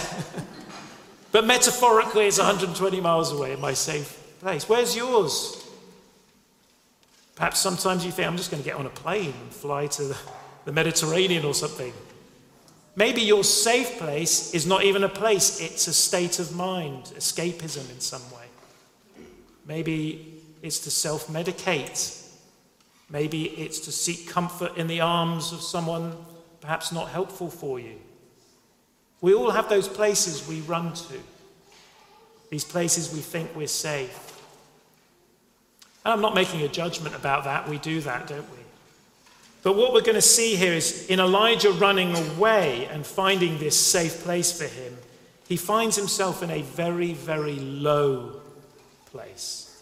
but 1.32 1.46
metaphorically, 1.46 2.26
it's 2.26 2.40
120 2.40 3.00
miles 3.00 3.32
away 3.32 3.54
in 3.54 3.62
my 3.62 3.74
safe 3.74 4.22
place. 4.42 4.68
Where's 4.68 4.98
yours? 4.98 5.66
Perhaps 7.36 7.60
sometimes 7.60 8.06
you 8.06 8.12
think, 8.12 8.28
I'm 8.28 8.38
just 8.38 8.52
going 8.52 8.62
to 8.62 8.68
get 8.68 8.78
on 8.78 8.86
a 8.86 8.90
plane 8.90 9.34
and 9.40 9.54
fly 9.54 9.88
to 9.88 10.16
the 10.66 10.72
Mediterranean 10.72 11.46
or 11.46 11.54
something. 11.54 11.94
Maybe 12.98 13.22
your 13.22 13.44
safe 13.44 13.98
place 13.98 14.54
is 14.54 14.66
not 14.66 14.84
even 14.84 15.04
a 15.04 15.10
place, 15.10 15.62
it's 15.62 15.88
a 15.88 15.94
state 15.94 16.40
of 16.40 16.56
mind, 16.56 17.14
escapism 17.16 17.90
in 17.92 18.00
some 18.00 18.24
way. 18.32 18.46
Maybe 19.66 20.42
it's 20.62 20.80
to 20.80 20.92
self 20.92 21.28
medicate. 21.28 22.22
Maybe 23.10 23.46
it's 23.46 23.80
to 23.82 23.92
seek 23.92 24.28
comfort 24.28 24.78
in 24.78 24.88
the 24.88 25.02
arms 25.02 25.52
of 25.52 25.62
someone 25.62 26.14
perhaps 26.62 26.92
not 26.92 27.10
helpful 27.10 27.50
for 27.50 27.80
you. 27.80 27.96
We 29.22 29.34
all 29.34 29.52
have 29.52 29.70
those 29.70 29.88
places 29.88 30.48
we 30.48 30.62
run 30.62 30.94
to, 30.94 31.20
these 32.50 32.64
places 32.64 33.14
we 33.14 33.20
think 33.20 33.56
we're 33.56 33.68
safe. 33.68 34.22
And 36.04 36.14
I'm 36.14 36.22
not 36.22 36.36
making 36.36 36.62
a 36.62 36.68
judgment 36.68 37.16
about 37.16 37.44
that. 37.46 37.68
We 37.70 37.78
do 37.78 38.02
that, 38.02 38.28
don't 38.28 38.50
we? 38.52 38.58
But 39.64 39.76
what 39.76 39.94
we're 39.94 40.02
going 40.02 40.16
to 40.16 40.22
see 40.22 40.56
here 40.56 40.74
is 40.74 41.08
in 41.08 41.20
Elijah 41.20 41.72
running 41.72 42.16
away 42.16 42.88
and 42.92 43.06
finding 43.06 43.58
this 43.58 43.80
safe 43.80 44.24
place 44.24 44.56
for 44.56 44.68
him, 44.68 44.96
he 45.48 45.58
finds 45.58 45.96
himself 45.96 46.44
in 46.44 46.52
a 46.52 46.62
very, 46.62 47.14
very 47.14 47.56
low 47.56 48.42
place, 49.16 49.82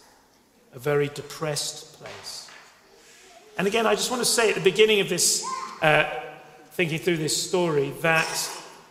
a 0.74 0.80
very 0.80 1.08
depressed 1.08 2.00
place. 2.00 2.48
And 3.58 3.66
again, 3.66 3.88
I 3.88 3.96
just 3.96 4.12
want 4.12 4.22
to 4.22 4.30
say 4.30 4.50
at 4.50 4.56
the 4.56 4.62
beginning 4.62 5.00
of 5.00 5.10
this, 5.10 5.44
uh, 5.82 6.08
thinking 6.74 7.00
through 7.00 7.18
this 7.18 7.36
story, 7.36 7.90
that 8.02 8.30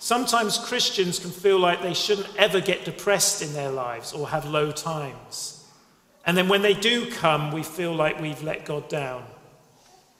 sometimes 0.00 0.58
Christians 0.58 1.20
can 1.20 1.30
feel 1.30 1.60
like 1.60 1.80
they 1.80 1.94
shouldn't 1.94 2.28
ever 2.36 2.60
get 2.60 2.84
depressed 2.84 3.40
in 3.40 3.52
their 3.52 3.70
lives 3.70 4.12
or 4.12 4.28
have 4.28 4.44
low 4.44 4.72
times. 4.72 5.64
And 6.26 6.36
then 6.36 6.48
when 6.48 6.62
they 6.62 6.74
do 6.74 7.08
come, 7.12 7.52
we 7.52 7.62
feel 7.62 7.94
like 7.94 8.20
we've 8.20 8.42
let 8.42 8.64
God 8.64 8.88
down. 8.88 9.24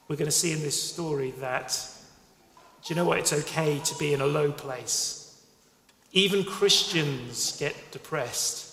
We're 0.07 0.15
going 0.15 0.31
to 0.31 0.31
see 0.31 0.53
in 0.53 0.61
this 0.61 0.81
story 0.81 1.31
that, 1.39 1.77
do 2.85 2.93
you 2.93 2.95
know 2.95 3.03
what? 3.03 3.19
It's 3.19 3.33
okay 3.33 3.81
to 3.83 3.95
be 3.97 4.13
in 4.13 4.21
a 4.21 4.25
low 4.25 4.53
place. 4.53 5.43
Even 6.13 6.45
Christians 6.45 7.57
get 7.59 7.75
depressed 7.91 8.72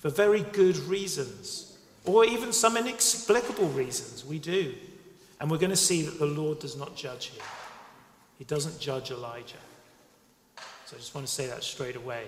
for 0.00 0.08
very 0.08 0.40
good 0.40 0.76
reasons, 0.78 1.78
or 2.06 2.24
even 2.24 2.52
some 2.52 2.76
inexplicable 2.76 3.68
reasons. 3.68 4.24
We 4.24 4.38
do. 4.38 4.74
And 5.38 5.50
we're 5.50 5.58
going 5.58 5.70
to 5.70 5.76
see 5.76 6.02
that 6.02 6.18
the 6.18 6.26
Lord 6.26 6.58
does 6.58 6.76
not 6.76 6.96
judge 6.96 7.26
here. 7.26 7.42
He 8.38 8.44
doesn't 8.44 8.80
judge 8.80 9.10
Elijah. 9.10 9.56
So 10.86 10.96
I 10.96 10.98
just 10.98 11.14
want 11.14 11.26
to 11.26 11.32
say 11.32 11.46
that 11.46 11.62
straight 11.62 11.96
away. 11.96 12.24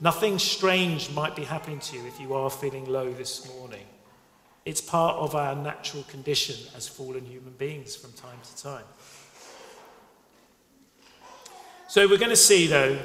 Nothing 0.00 0.40
strange 0.40 1.10
might 1.12 1.36
be 1.36 1.44
happening 1.44 1.78
to 1.78 1.96
you 1.96 2.06
if 2.06 2.20
you 2.20 2.34
are 2.34 2.50
feeling 2.50 2.86
low 2.86 3.12
this 3.12 3.48
morning. 3.54 3.86
It's 4.64 4.80
part 4.80 5.16
of 5.16 5.36
our 5.36 5.54
natural 5.54 6.02
condition 6.04 6.56
as 6.76 6.88
fallen 6.88 7.24
human 7.24 7.52
beings 7.52 7.94
from 7.94 8.12
time 8.12 8.38
to 8.42 8.62
time. 8.62 8.84
So 11.86 12.08
we're 12.08 12.18
going 12.18 12.30
to 12.30 12.36
see, 12.36 12.66
though, 12.66 12.98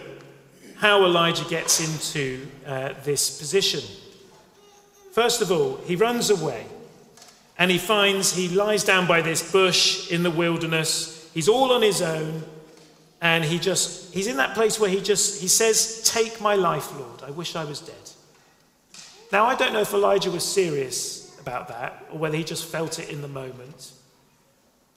how 0.80 1.04
Elijah 1.04 1.44
gets 1.44 1.82
into 1.82 2.48
uh, 2.66 2.94
this 3.04 3.38
position. 3.38 3.82
First 5.12 5.42
of 5.42 5.52
all, 5.52 5.76
he 5.84 5.98
runs 5.98 6.30
away 6.30 6.66
and 7.58 7.70
he 7.70 7.78
finds 7.78 8.34
he 8.34 8.48
lies 8.48 8.86
down 8.86 9.06
by 9.06 9.22
this 9.22 9.52
bush 9.52 10.10
in 10.10 10.24
the 10.24 10.32
wilderness. 10.32 11.30
He's 11.34 11.50
all 11.50 11.74
on 11.74 11.82
his 11.82 12.02
own 12.02 12.44
and 13.22 13.44
he 13.44 13.60
just 13.60 14.14
he's 14.14 14.28
in 14.28 14.38
that 14.38 14.56
place 14.56 14.80
where 14.80 14.90
he 14.90 15.02
just 15.02 15.42
he 15.42 15.50
says, 15.50 16.02
"Take 16.06 16.40
my 16.40 16.56
life, 16.56 16.98
Lord. 16.98 17.24
I 17.24 17.32
wish 17.32 17.58
I 17.58 17.66
was 17.66 17.82
dead." 17.82 17.96
Now, 19.34 19.46
I 19.46 19.56
don't 19.56 19.74
know 19.74 19.82
if 19.82 19.94
Elijah 19.94 20.32
was 20.32 20.46
serious 20.46 21.38
about 21.42 21.68
that 21.68 22.06
or 22.10 22.20
whether 22.20 22.38
he 22.38 22.46
just 22.46 22.66
felt 22.66 23.00
it 23.00 23.10
in 23.10 23.22
the 23.22 23.28
moment. 23.28 23.92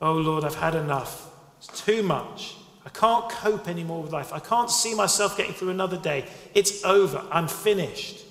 Oh 0.01 0.15
Lord, 0.15 0.45
I've 0.45 0.55
had 0.55 0.77
enough. 0.77 1.29
It's 1.59 1.83
too 1.85 2.05
much. 2.05 2.55
Can't 2.95 3.29
cope 3.31 3.69
anymore 3.69 4.03
with 4.03 4.13
life. 4.13 4.33
I 4.33 4.39
can't 4.39 4.71
see 4.71 4.95
myself 4.95 5.37
getting 5.37 5.55
through 5.55 5.71
another 5.71 5.97
day. 5.97 6.27
It's 6.55 6.85
over. 6.85 7.25
I'm 7.31 7.49
finished. 7.49 8.25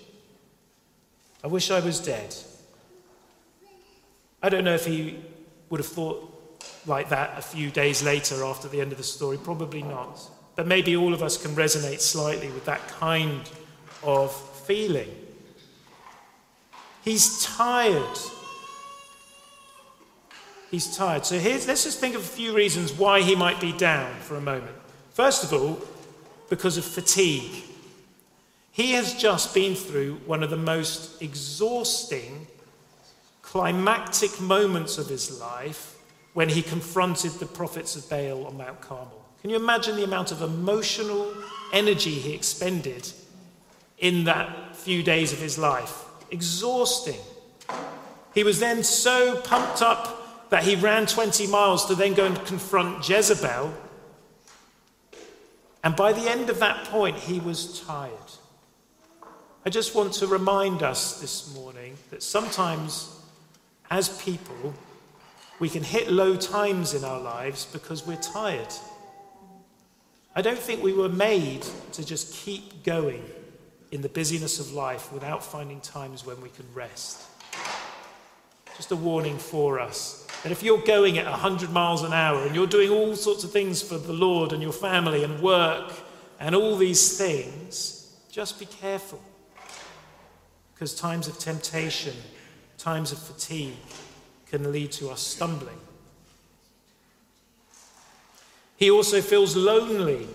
I 1.44 1.48
wish 1.48 1.72
I 1.72 1.80
was 1.80 2.00
dead. 2.00 2.36
I 4.44 4.50
don't 4.50 4.64
know 4.64 4.76
if 4.76 4.86
he 4.86 5.20
would 5.70 5.80
have 5.80 5.88
thought 5.88 6.28
like 6.86 7.10
that 7.10 7.38
a 7.38 7.42
few 7.42 7.70
days 7.70 8.04
later 8.04 8.44
after 8.44 8.68
the 8.68 8.82
end 8.82 8.92
of 8.92 8.98
the 8.98 9.04
story. 9.04 9.38
Probably 9.38 9.82
not. 9.82 10.20
But 10.56 10.68
maybe 10.68 10.96
all 10.96 11.14
of 11.14 11.24
us 11.24 11.42
can 11.42 11.52
resonate 11.56 12.02
slightly 12.02 12.50
with 12.50 12.66
that 12.66 12.88
kind 12.88 13.50
of 14.04 14.36
feeling. 14.66 15.10
He's 17.04 17.44
tired 17.44 18.18
He's 20.72 20.96
tired. 20.96 21.26
So 21.26 21.38
here's, 21.38 21.68
let's 21.68 21.84
just 21.84 22.00
think 22.00 22.16
of 22.16 22.22
a 22.22 22.24
few 22.24 22.56
reasons 22.56 22.94
why 22.94 23.22
he 23.22 23.36
might 23.36 23.60
be 23.60 23.74
down 23.74 24.16
for 24.22 24.38
a 24.38 24.42
moment. 24.42 24.76
First 25.12 25.44
of 25.44 25.52
all, 25.52 25.82
because 26.50 26.78
of 26.78 26.86
fatigue. 26.86 27.64
He 28.72 28.94
has 28.94 29.14
just 29.14 29.54
been 29.54 29.76
through 29.76 30.16
one 30.26 30.44
of 30.44 30.50
the 30.50 30.58
most 30.58 31.22
exhausting, 31.22 32.48
climactic 33.42 34.40
moments 34.40 34.98
of 34.98 35.08
his 35.08 35.40
life 35.42 35.98
when 36.34 36.48
he 36.48 36.62
confronted 36.62 37.32
the 37.34 37.46
prophets 37.46 37.98
of 37.98 38.10
Baal 38.10 38.48
on 38.48 38.58
Mount 38.58 38.80
Carmel. 38.80 39.26
Can 39.42 39.50
you 39.50 39.58
imagine 39.58 39.98
the 39.98 40.04
amount 40.04 40.32
of 40.32 40.42
emotional 40.42 41.34
energy 41.74 42.12
he 42.12 42.34
expended 42.34 43.12
in 43.98 44.24
that 44.24 44.76
few 44.76 45.04
days 45.04 45.34
of 45.34 45.40
his 45.40 45.58
life? 45.58 46.06
Exhausting. 46.32 47.20
He 48.34 48.46
was 48.46 48.60
then 48.60 48.84
so 48.84 49.42
pumped 49.42 49.82
up 49.82 50.21
that 50.52 50.64
he 50.64 50.76
ran 50.76 51.06
20 51.06 51.48
miles 51.48 51.86
to 51.86 51.96
then 51.96 52.14
go 52.14 52.26
and 52.26 52.46
confront 52.46 53.08
Jezebel. 53.08 53.74
And 55.82 55.96
by 55.96 56.12
the 56.12 56.30
end 56.30 56.50
of 56.50 56.60
that 56.60 56.86
point, 56.86 57.18
he 57.18 57.40
was 57.40 57.80
tired. 57.80 58.12
I 59.66 59.70
just 59.70 59.96
want 59.96 60.14
to 60.16 60.28
remind 60.28 60.84
us 60.84 61.22
this 61.22 61.56
morning 61.56 61.96
that 62.10 62.22
sometimes, 62.22 63.18
as 63.90 64.22
people, 64.22 64.74
we 65.60 65.70
can 65.70 65.84
hit 65.84 66.12
low 66.12 66.36
times 66.36 66.94
in 66.94 67.06
our 67.06 67.22
lives 67.22 67.66
because 67.72 68.06
we're 68.06 68.18
tired. 68.18 68.74
I 70.36 70.42
don't 70.42 70.60
think 70.60 70.84
we 70.84 70.92
were 70.92 71.10
made 71.10 71.66
to 71.94 72.06
just 72.06 72.34
keep 72.34 72.84
going 72.84 73.24
in 73.92 74.02
the 74.02 74.10
busyness 74.10 74.60
of 74.60 74.74
life 74.74 75.14
without 75.14 75.46
finding 75.46 75.80
times 75.80 76.26
when 76.26 76.42
we 76.42 76.50
can 76.50 76.66
rest. 76.74 77.31
Just 78.82 78.92
a 78.92 78.96
warning 78.96 79.38
for 79.38 79.80
us 79.80 80.26
that 80.42 80.52
if 80.52 80.64
you're 80.64 80.82
going 80.82 81.20
at 81.20 81.28
100 81.28 81.70
miles 81.70 82.02
an 82.02 82.14
hour 82.14 82.42
and 82.48 82.56
you're 82.56 82.66
doing 82.66 82.90
all 82.90 83.16
sorts 83.16 83.44
of 83.44 83.52
things 83.52 83.80
for 83.80 84.00
the 84.00 84.12
Lord 84.12 84.54
and 84.54 84.64
your 84.64 84.72
family 84.72 85.24
and 85.24 85.40
work 85.40 85.94
and 86.40 86.56
all 86.56 86.76
these 86.76 87.16
things, 87.16 88.12
just 88.32 88.58
be 88.58 88.66
careful. 88.66 89.22
Because 90.74 90.96
times 90.96 91.28
of 91.28 91.38
temptation, 91.38 92.16
times 92.80 93.12
of 93.12 93.20
fatigue 93.20 93.78
can 94.50 94.72
lead 94.72 94.92
to 94.94 95.12
us 95.12 95.22
stumbling. 95.22 95.78
He 98.78 98.90
also 98.90 99.22
feels 99.22 99.56
lonely. 99.56 100.28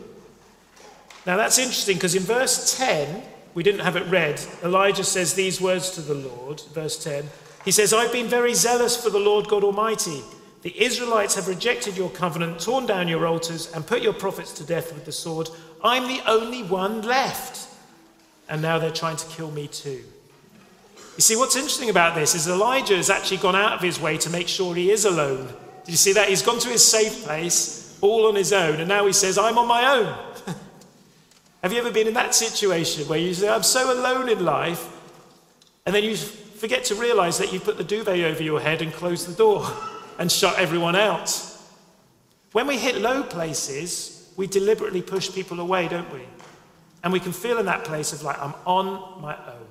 Now 1.27 1.37
that's 1.37 1.59
interesting 1.59 1.97
because 1.97 2.15
in 2.15 2.23
verse 2.23 2.79
10, 2.79 3.25
we 3.55 3.65
didn't 3.65 3.81
have 3.81 3.97
it 3.97 4.07
read, 4.09 4.41
Elijah 4.63 5.03
says 5.03 5.35
these 5.35 5.61
words 5.61 5.91
to 5.91 6.01
the 6.01 6.15
Lord, 6.15 6.61
verse 6.73 7.03
10. 7.03 7.25
He 7.67 7.73
says, 7.73 7.93
I've 7.93 8.13
been 8.13 8.29
very 8.29 8.55
zealous 8.55 8.97
for 8.97 9.11
the 9.11 9.19
Lord 9.19 9.49
God 9.49 9.65
Almighty. 9.65 10.23
The 10.63 10.81
Israelites 10.81 11.35
have 11.35 11.49
rejected 11.49 11.97
your 11.97 12.11
covenant, 12.11 12.61
torn 12.61 12.87
down 12.87 13.09
your 13.09 13.27
altars, 13.27 13.73
and 13.73 13.85
put 13.85 14.03
your 14.03 14.13
prophets 14.13 14.53
to 14.53 14.65
death 14.65 14.95
with 14.95 15.05
the 15.05 15.11
sword. 15.11 15.51
I'm 15.83 16.07
the 16.07 16.23
only 16.31 16.63
one 16.63 17.03
left. 17.03 17.69
And 18.49 18.63
now 18.63 18.79
they're 18.79 18.93
trying 18.93 19.17
to 19.17 19.27
kill 19.27 19.51
me 19.51 19.67
too. 19.67 20.05
You 21.17 21.23
see, 21.23 21.35
what's 21.35 21.57
interesting 21.57 21.91
about 21.91 22.15
this 22.15 22.37
is 22.37 22.47
Elijah 22.47 22.95
has 22.95 23.11
actually 23.11 23.39
gone 23.39 23.57
out 23.57 23.73
of 23.73 23.81
his 23.81 24.01
way 24.01 24.17
to 24.19 24.31
make 24.31 24.47
sure 24.47 24.73
he 24.77 24.93
is 24.93 25.05
alone. 25.05 25.49
Did 25.85 25.91
you 25.91 25.97
see 25.97 26.13
that? 26.13 26.29
He's 26.29 26.43
gone 26.43 26.61
to 26.61 26.69
his 26.69 26.87
safe 26.87 27.25
place 27.25 27.99
all 28.01 28.29
on 28.29 28.37
his 28.37 28.53
own, 28.53 28.79
and 28.79 28.89
now 28.89 29.07
he 29.07 29.13
says, 29.13 29.39
I'm 29.39 29.59
on 29.59 29.67
my 29.67 29.93
own. 29.93 30.17
Have 31.63 31.73
you 31.73 31.81
ever 31.81 31.91
been 31.91 32.07
in 32.07 32.15
that 32.15 32.33
situation 32.33 33.09
where 33.09 33.19
you 33.19 33.35
say, 33.35 33.49
I'm 33.49 33.65
so 33.65 33.93
alone 33.93 34.29
in 34.29 34.45
life, 34.45 34.89
and 35.85 35.93
then 35.93 36.05
you 36.05 36.17
forget 36.57 36.85
to 36.87 36.95
realize 36.95 37.39
that 37.39 37.53
you 37.53 37.61
put 37.61 37.77
the 37.77 37.85
duvet 37.85 38.25
over 38.25 38.43
your 38.43 38.61
head 38.61 38.83
and 38.83 38.93
close 38.93 39.27
the 39.27 39.35
door 39.35 39.67
and 40.19 40.31
shut 40.31 40.59
everyone 40.59 40.97
out. 40.97 41.31
When 42.53 42.67
we 42.67 42.79
hit 42.79 42.97
low 42.97 43.23
places, 43.23 44.33
we 44.37 44.47
deliberately 44.47 45.03
push 45.03 45.33
people 45.33 45.61
away, 45.61 45.89
don't 45.89 46.13
we? 46.13 46.23
And 47.05 47.13
we 47.13 47.21
can 47.21 47.33
feel 47.33 47.59
in 47.59 47.67
that 47.67 47.85
place 47.85 48.13
of 48.13 48.23
like, 48.23 48.41
I'm 48.41 48.55
on 48.65 49.21
my 49.21 49.37
own. 49.37 49.67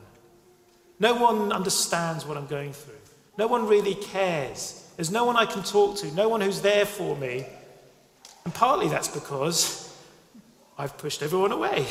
No 0.99 1.15
one 1.15 1.51
understands 1.51 2.25
what 2.25 2.37
I'm 2.37 2.47
going 2.47 2.73
through. 2.73 2.93
No 3.37 3.47
one 3.47 3.67
really 3.67 3.95
cares. 3.95 4.89
There's 4.95 5.11
no 5.11 5.25
one 5.25 5.35
I 5.35 5.45
can 5.45 5.63
talk 5.63 5.97
to, 5.97 6.11
no 6.13 6.29
one 6.29 6.41
who's 6.41 6.61
there 6.61 6.85
for 6.85 7.15
me. 7.17 7.45
And 8.45 8.53
partly 8.53 8.87
that's 8.87 9.07
because 9.07 9.93
I've 10.77 10.97
pushed 10.97 11.21
everyone 11.21 11.51
away. 11.51 11.85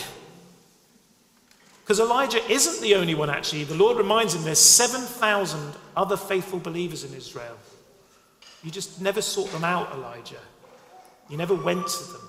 Because 1.84 2.00
Elijah 2.00 2.42
isn't 2.50 2.82
the 2.82 2.94
only 2.94 3.14
one, 3.14 3.28
actually. 3.28 3.64
The 3.64 3.74
Lord 3.74 3.98
reminds 3.98 4.34
him 4.34 4.42
there's 4.42 4.58
7,000 4.58 5.74
other 5.94 6.16
faithful 6.16 6.58
believers 6.58 7.04
in 7.04 7.12
Israel. 7.12 7.58
You 8.62 8.70
just 8.70 9.02
never 9.02 9.20
sought 9.20 9.52
them 9.52 9.64
out, 9.64 9.92
Elijah. 9.92 10.40
You 11.28 11.36
never 11.36 11.54
went 11.54 11.86
to 11.86 12.04
them. 12.04 12.22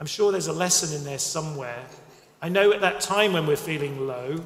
I'm 0.00 0.06
sure 0.06 0.32
there's 0.32 0.48
a 0.48 0.52
lesson 0.52 0.96
in 0.98 1.04
there 1.04 1.20
somewhere. 1.20 1.84
I 2.42 2.48
know 2.48 2.72
at 2.72 2.80
that 2.80 3.00
time 3.00 3.34
when 3.34 3.46
we're 3.46 3.54
feeling 3.54 4.08
low, 4.08 4.42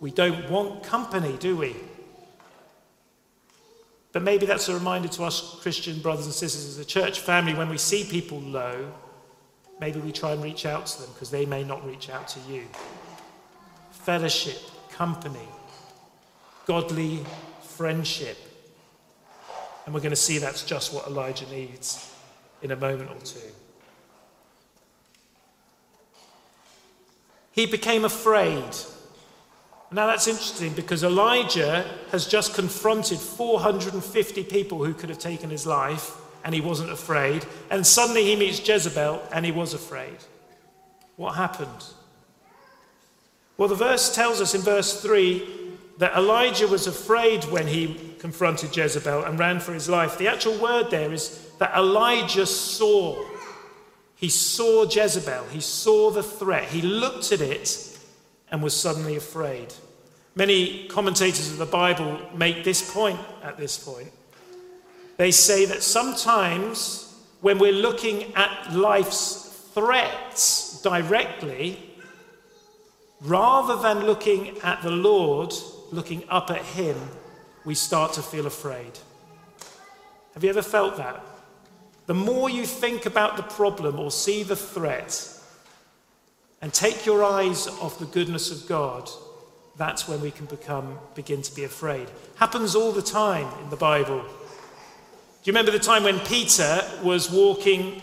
we 0.00 0.10
don't 0.10 0.50
want 0.50 0.82
company, 0.82 1.36
do 1.38 1.56
we? 1.56 1.76
But 4.10 4.22
maybe 4.22 4.46
that's 4.46 4.68
a 4.68 4.74
reminder 4.74 5.08
to 5.08 5.24
us 5.24 5.58
Christian 5.60 6.00
brothers 6.00 6.24
and 6.24 6.34
sisters 6.34 6.66
as 6.66 6.78
a 6.78 6.84
church 6.84 7.20
family 7.20 7.54
when 7.54 7.68
we 7.68 7.78
see 7.78 8.02
people 8.02 8.40
low, 8.40 8.92
maybe 9.80 10.00
we 10.00 10.12
try 10.12 10.32
and 10.32 10.42
reach 10.42 10.66
out 10.66 10.86
to 10.86 11.02
them 11.02 11.10
because 11.12 11.30
they 11.30 11.46
may 11.46 11.64
not 11.64 11.86
reach 11.86 12.10
out 12.10 12.28
to 12.28 12.40
you. 12.48 12.64
Fellowship, 13.90 14.58
company, 14.90 15.48
godly 16.66 17.24
friendship. 17.62 18.38
And 19.84 19.94
we're 19.94 20.00
going 20.00 20.10
to 20.10 20.16
see 20.16 20.38
that's 20.38 20.64
just 20.64 20.92
what 20.92 21.06
Elijah 21.06 21.48
needs 21.50 22.12
in 22.62 22.70
a 22.70 22.76
moment 22.76 23.10
or 23.10 23.20
two. 23.24 23.52
He 27.52 27.66
became 27.66 28.04
afraid. 28.04 28.64
Now 29.90 30.06
that's 30.06 30.26
interesting 30.26 30.72
because 30.74 31.04
Elijah 31.04 31.88
has 32.10 32.26
just 32.26 32.54
confronted 32.54 33.18
450 33.18 34.44
people 34.44 34.84
who 34.84 34.92
could 34.92 35.08
have 35.08 35.18
taken 35.18 35.48
his 35.48 35.66
life 35.66 36.16
and 36.46 36.54
he 36.54 36.60
wasn't 36.60 36.90
afraid. 36.90 37.44
And 37.70 37.84
suddenly 37.84 38.24
he 38.24 38.36
meets 38.36 38.66
Jezebel 38.66 39.20
and 39.32 39.44
he 39.44 39.50
was 39.50 39.74
afraid. 39.74 40.16
What 41.16 41.32
happened? 41.32 41.84
Well, 43.56 43.68
the 43.68 43.74
verse 43.74 44.14
tells 44.14 44.40
us 44.40 44.54
in 44.54 44.60
verse 44.60 45.02
3 45.02 45.44
that 45.98 46.16
Elijah 46.16 46.68
was 46.68 46.86
afraid 46.86 47.42
when 47.46 47.66
he 47.66 48.14
confronted 48.20 48.76
Jezebel 48.76 49.24
and 49.24 49.40
ran 49.40 49.58
for 49.58 49.74
his 49.74 49.88
life. 49.88 50.18
The 50.18 50.28
actual 50.28 50.56
word 50.58 50.88
there 50.88 51.12
is 51.12 51.50
that 51.58 51.74
Elijah 51.76 52.46
saw. 52.46 53.24
He 54.14 54.28
saw 54.28 54.84
Jezebel, 54.88 55.46
he 55.50 55.60
saw 55.60 56.10
the 56.10 56.22
threat, 56.22 56.68
he 56.68 56.80
looked 56.80 57.32
at 57.32 57.40
it 57.40 57.98
and 58.52 58.62
was 58.62 58.74
suddenly 58.74 59.16
afraid. 59.16 59.74
Many 60.36 60.86
commentators 60.86 61.50
of 61.50 61.58
the 61.58 61.66
Bible 61.66 62.20
make 62.34 62.62
this 62.62 62.88
point 62.94 63.18
at 63.42 63.58
this 63.58 63.76
point. 63.76 64.12
They 65.16 65.30
say 65.30 65.64
that 65.66 65.82
sometimes 65.82 67.14
when 67.40 67.58
we're 67.58 67.72
looking 67.72 68.34
at 68.34 68.72
life's 68.72 69.70
threats 69.74 70.80
directly, 70.82 71.78
rather 73.20 73.76
than 73.76 74.04
looking 74.06 74.58
at 74.58 74.82
the 74.82 74.90
Lord, 74.90 75.52
looking 75.90 76.24
up 76.28 76.50
at 76.50 76.62
Him, 76.62 76.96
we 77.64 77.74
start 77.74 78.12
to 78.14 78.22
feel 78.22 78.46
afraid. 78.46 78.98
Have 80.34 80.44
you 80.44 80.50
ever 80.50 80.62
felt 80.62 80.96
that? 80.98 81.24
The 82.06 82.14
more 82.14 82.48
you 82.48 82.66
think 82.66 83.06
about 83.06 83.36
the 83.36 83.42
problem 83.42 83.98
or 83.98 84.10
see 84.10 84.42
the 84.42 84.54
threat 84.54 85.28
and 86.62 86.72
take 86.72 87.04
your 87.04 87.24
eyes 87.24 87.66
off 87.66 87.98
the 87.98 88.06
goodness 88.06 88.50
of 88.50 88.68
God, 88.68 89.10
that's 89.76 90.08
when 90.08 90.20
we 90.20 90.30
can 90.30 90.46
become 90.46 90.98
begin 91.14 91.42
to 91.42 91.54
be 91.54 91.64
afraid. 91.64 92.08
Happens 92.36 92.74
all 92.74 92.92
the 92.92 93.02
time 93.02 93.48
in 93.62 93.70
the 93.70 93.76
Bible. 93.76 94.24
Do 95.46 95.52
you 95.52 95.56
remember 95.56 95.70
the 95.70 95.78
time 95.78 96.02
when 96.02 96.18
Peter 96.18 96.82
was 97.04 97.30
walking 97.30 98.02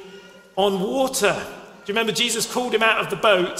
on 0.56 0.80
water? 0.80 1.34
Do 1.34 1.92
you 1.92 1.94
remember 1.94 2.14
Jesus 2.14 2.50
called 2.50 2.74
him 2.74 2.82
out 2.82 3.02
of 3.02 3.10
the 3.10 3.18
boat 3.18 3.58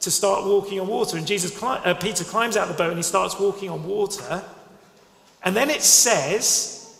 to 0.00 0.10
start 0.10 0.44
walking 0.44 0.80
on 0.80 0.88
water? 0.88 1.16
And 1.16 1.24
Jesus, 1.24 1.62
uh, 1.62 1.94
Peter 1.94 2.24
climbs 2.24 2.56
out 2.56 2.68
of 2.68 2.76
the 2.76 2.82
boat 2.82 2.88
and 2.88 2.96
he 2.96 3.04
starts 3.04 3.38
walking 3.38 3.70
on 3.70 3.86
water. 3.86 4.42
And 5.44 5.54
then 5.54 5.70
it 5.70 5.82
says 5.82 6.98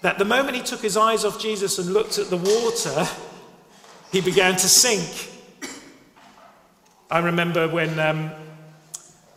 that 0.00 0.16
the 0.16 0.24
moment 0.24 0.56
he 0.56 0.62
took 0.62 0.80
his 0.80 0.96
eyes 0.96 1.22
off 1.22 1.38
Jesus 1.38 1.78
and 1.78 1.92
looked 1.92 2.16
at 2.16 2.30
the 2.30 2.38
water, 2.38 3.06
he 4.12 4.22
began 4.22 4.56
to 4.56 4.68
sink. 4.70 5.30
I 7.10 7.18
remember 7.18 7.68
when 7.68 7.98
um, 7.98 8.30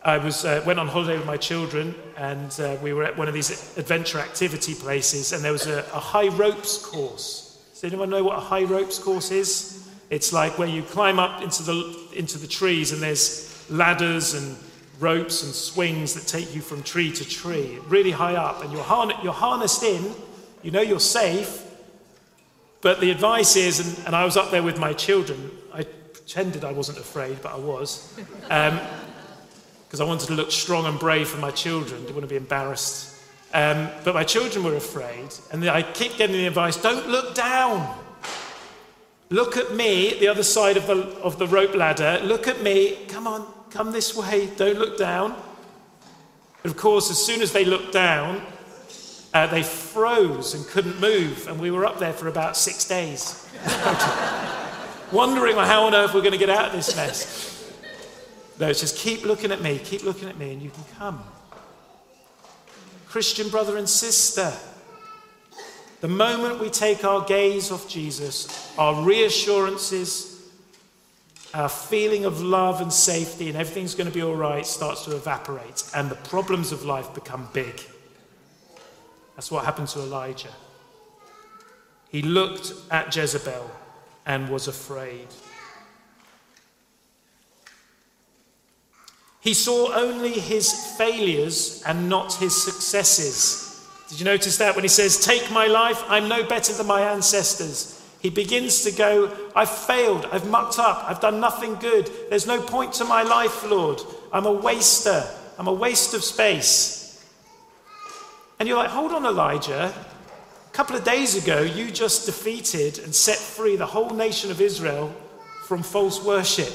I 0.02 0.16
was, 0.16 0.46
uh, 0.46 0.62
went 0.64 0.78
on 0.78 0.88
holiday 0.88 1.18
with 1.18 1.26
my 1.26 1.36
children, 1.36 1.94
and 2.16 2.58
uh, 2.58 2.76
we 2.82 2.94
were 2.94 3.04
at 3.04 3.18
one 3.18 3.28
of 3.28 3.34
these 3.34 3.76
adventure 3.76 4.18
activity 4.18 4.74
places, 4.74 5.32
and 5.32 5.44
there 5.44 5.52
was 5.52 5.66
a, 5.66 5.80
a 5.92 6.00
high 6.00 6.28
ropes 6.28 6.78
course. 6.78 7.62
Does 7.74 7.84
anyone 7.84 8.08
know 8.08 8.24
what 8.24 8.38
a 8.38 8.40
high 8.40 8.64
ropes 8.64 8.98
course 8.98 9.30
is? 9.30 9.90
It's 10.08 10.32
like 10.32 10.58
where 10.58 10.68
you 10.68 10.82
climb 10.82 11.18
up 11.18 11.42
into 11.42 11.62
the, 11.62 12.08
into 12.16 12.38
the 12.38 12.46
trees, 12.46 12.92
and 12.92 13.02
there's 13.02 13.70
ladders 13.70 14.32
and 14.32 14.56
ropes 15.00 15.42
and 15.42 15.52
swings 15.54 16.14
that 16.14 16.26
take 16.26 16.54
you 16.54 16.62
from 16.62 16.82
tree 16.82 17.12
to 17.12 17.24
tree, 17.28 17.78
really 17.86 18.10
high 18.10 18.36
up, 18.36 18.64
and 18.64 18.72
you're, 18.72 18.82
harn- 18.82 19.12
you're 19.22 19.34
harnessed 19.34 19.82
in, 19.82 20.12
you 20.62 20.70
know 20.70 20.80
you're 20.80 20.98
safe, 20.98 21.66
but 22.80 23.00
the 23.00 23.10
advice 23.10 23.54
is, 23.54 23.80
and, 23.80 24.06
and 24.06 24.16
I 24.16 24.24
was 24.24 24.38
up 24.38 24.50
there 24.50 24.62
with 24.62 24.78
my 24.78 24.94
children, 24.94 25.50
I 25.74 25.82
pretended 25.82 26.64
I 26.64 26.72
wasn't 26.72 26.98
afraid, 26.98 27.42
but 27.42 27.52
I 27.52 27.58
was. 27.58 28.18
Um, 28.48 28.80
because 29.90 30.00
I 30.00 30.04
wanted 30.04 30.28
to 30.28 30.34
look 30.34 30.52
strong 30.52 30.86
and 30.86 30.96
brave 31.00 31.26
for 31.26 31.38
my 31.38 31.50
children. 31.50 32.02
Didn't 32.02 32.14
want 32.14 32.22
to 32.22 32.28
be 32.28 32.36
embarrassed. 32.36 33.12
Um, 33.52 33.88
but 34.04 34.14
my 34.14 34.22
children 34.22 34.64
were 34.64 34.76
afraid, 34.76 35.34
and 35.50 35.68
I 35.68 35.82
keep 35.82 36.16
getting 36.16 36.36
the 36.36 36.46
advice 36.46 36.76
don't 36.76 37.08
look 37.08 37.34
down. 37.34 37.98
Look 39.30 39.56
at 39.56 39.74
me, 39.74 40.16
the 40.20 40.28
other 40.28 40.44
side 40.44 40.76
of 40.76 40.86
the, 40.86 41.08
of 41.22 41.40
the 41.40 41.48
rope 41.48 41.74
ladder. 41.74 42.20
Look 42.22 42.46
at 42.46 42.62
me. 42.62 42.98
Come 43.08 43.26
on, 43.26 43.52
come 43.70 43.90
this 43.90 44.14
way. 44.14 44.48
Don't 44.54 44.78
look 44.78 44.96
down. 44.96 45.34
But 46.62 46.70
of 46.70 46.76
course, 46.76 47.10
as 47.10 47.18
soon 47.18 47.42
as 47.42 47.50
they 47.50 47.64
looked 47.64 47.92
down, 47.92 48.42
uh, 49.34 49.48
they 49.48 49.64
froze 49.64 50.54
and 50.54 50.64
couldn't 50.68 51.00
move, 51.00 51.48
and 51.48 51.58
we 51.58 51.72
were 51.72 51.84
up 51.84 51.98
there 51.98 52.12
for 52.12 52.28
about 52.28 52.56
six 52.56 52.86
days, 52.86 53.44
wondering 55.10 55.56
how 55.56 55.86
on 55.86 55.96
earth 55.96 56.14
we're 56.14 56.20
going 56.20 56.30
to 56.30 56.38
get 56.38 56.48
out 56.50 56.66
of 56.66 56.72
this 56.74 56.94
mess. 56.94 57.59
No, 58.60 58.68
it's 58.68 58.80
just 58.80 58.98
keep 58.98 59.24
looking 59.24 59.52
at 59.52 59.62
me, 59.62 59.78
keep 59.78 60.04
looking 60.04 60.28
at 60.28 60.38
me, 60.38 60.52
and 60.52 60.60
you 60.60 60.68
can 60.68 60.84
come. 60.98 61.24
Christian 63.08 63.48
brother 63.48 63.78
and 63.78 63.88
sister, 63.88 64.52
the 66.02 66.08
moment 66.08 66.60
we 66.60 66.68
take 66.68 67.02
our 67.02 67.24
gaze 67.24 67.72
off 67.72 67.88
Jesus, 67.88 68.72
our 68.78 69.02
reassurances, 69.02 70.42
our 71.54 71.70
feeling 71.70 72.26
of 72.26 72.42
love 72.42 72.82
and 72.82 72.92
safety, 72.92 73.48
and 73.48 73.56
everything's 73.56 73.94
going 73.94 74.06
to 74.06 74.14
be 74.14 74.22
all 74.22 74.36
right 74.36 74.66
starts 74.66 75.06
to 75.06 75.16
evaporate, 75.16 75.82
and 75.94 76.10
the 76.10 76.14
problems 76.14 76.70
of 76.70 76.84
life 76.84 77.12
become 77.14 77.48
big. 77.54 77.80
That's 79.36 79.50
what 79.50 79.64
happened 79.64 79.88
to 79.88 80.00
Elijah. 80.00 80.52
He 82.10 82.20
looked 82.20 82.74
at 82.90 83.14
Jezebel 83.16 83.70
and 84.26 84.50
was 84.50 84.68
afraid. 84.68 85.28
He 89.40 89.54
saw 89.54 89.94
only 89.94 90.32
his 90.32 90.94
failures 90.96 91.82
and 91.86 92.08
not 92.08 92.34
his 92.34 92.62
successes. 92.62 93.88
Did 94.08 94.20
you 94.20 94.24
notice 94.24 94.58
that 94.58 94.74
when 94.74 94.84
he 94.84 94.88
says, 94.88 95.18
Take 95.18 95.50
my 95.50 95.66
life, 95.66 96.02
I'm 96.08 96.28
no 96.28 96.42
better 96.42 96.72
than 96.74 96.86
my 96.86 97.00
ancestors? 97.00 97.96
He 98.20 98.28
begins 98.28 98.82
to 98.82 98.92
go, 98.92 99.34
I've 99.56 99.70
failed, 99.70 100.26
I've 100.30 100.46
mucked 100.46 100.78
up, 100.78 101.04
I've 101.08 101.20
done 101.20 101.40
nothing 101.40 101.76
good. 101.76 102.10
There's 102.28 102.46
no 102.46 102.60
point 102.60 102.92
to 102.94 103.04
my 103.04 103.22
life, 103.22 103.64
Lord. 103.64 104.00
I'm 104.30 104.44
a 104.44 104.52
waster, 104.52 105.26
I'm 105.58 105.68
a 105.68 105.72
waste 105.72 106.12
of 106.12 106.22
space. 106.22 107.24
And 108.58 108.68
you're 108.68 108.76
like, 108.76 108.90
Hold 108.90 109.12
on, 109.12 109.24
Elijah. 109.24 109.94
A 110.66 110.72
couple 110.72 110.96
of 110.96 111.02
days 111.02 111.42
ago, 111.42 111.62
you 111.62 111.90
just 111.90 112.26
defeated 112.26 112.98
and 112.98 113.14
set 113.14 113.38
free 113.38 113.76
the 113.76 113.86
whole 113.86 114.10
nation 114.10 114.50
of 114.50 114.60
Israel 114.60 115.14
from 115.66 115.82
false 115.82 116.22
worship. 116.22 116.72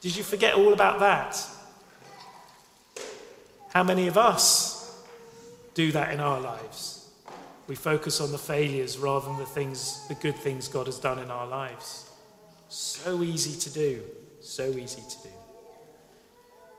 Did 0.00 0.16
you 0.16 0.22
forget 0.22 0.54
all 0.54 0.72
about 0.72 1.00
that? 1.00 1.44
How 3.72 3.82
many 3.84 4.06
of 4.06 4.16
us 4.16 5.02
do 5.74 5.92
that 5.92 6.12
in 6.12 6.20
our 6.20 6.40
lives? 6.40 7.08
We 7.66 7.74
focus 7.74 8.20
on 8.20 8.32
the 8.32 8.38
failures 8.38 8.96
rather 8.96 9.26
than 9.26 9.38
the 9.38 9.46
things, 9.46 10.06
the 10.08 10.14
good 10.14 10.36
things 10.36 10.68
God 10.68 10.86
has 10.86 10.98
done 10.98 11.18
in 11.18 11.30
our 11.30 11.46
lives. 11.46 12.08
So 12.68 13.22
easy 13.22 13.58
to 13.60 13.70
do. 13.70 14.02
So 14.40 14.70
easy 14.70 15.02
to 15.02 15.22
do. 15.24 15.34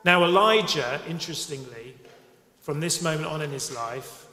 Now, 0.04 0.24
Elijah, 0.24 1.02
interestingly, 1.08 1.96
from 2.62 2.80
this 2.80 3.02
moment 3.02 3.26
on 3.26 3.42
in 3.42 3.52
his 3.52 3.72
life, 3.74 4.26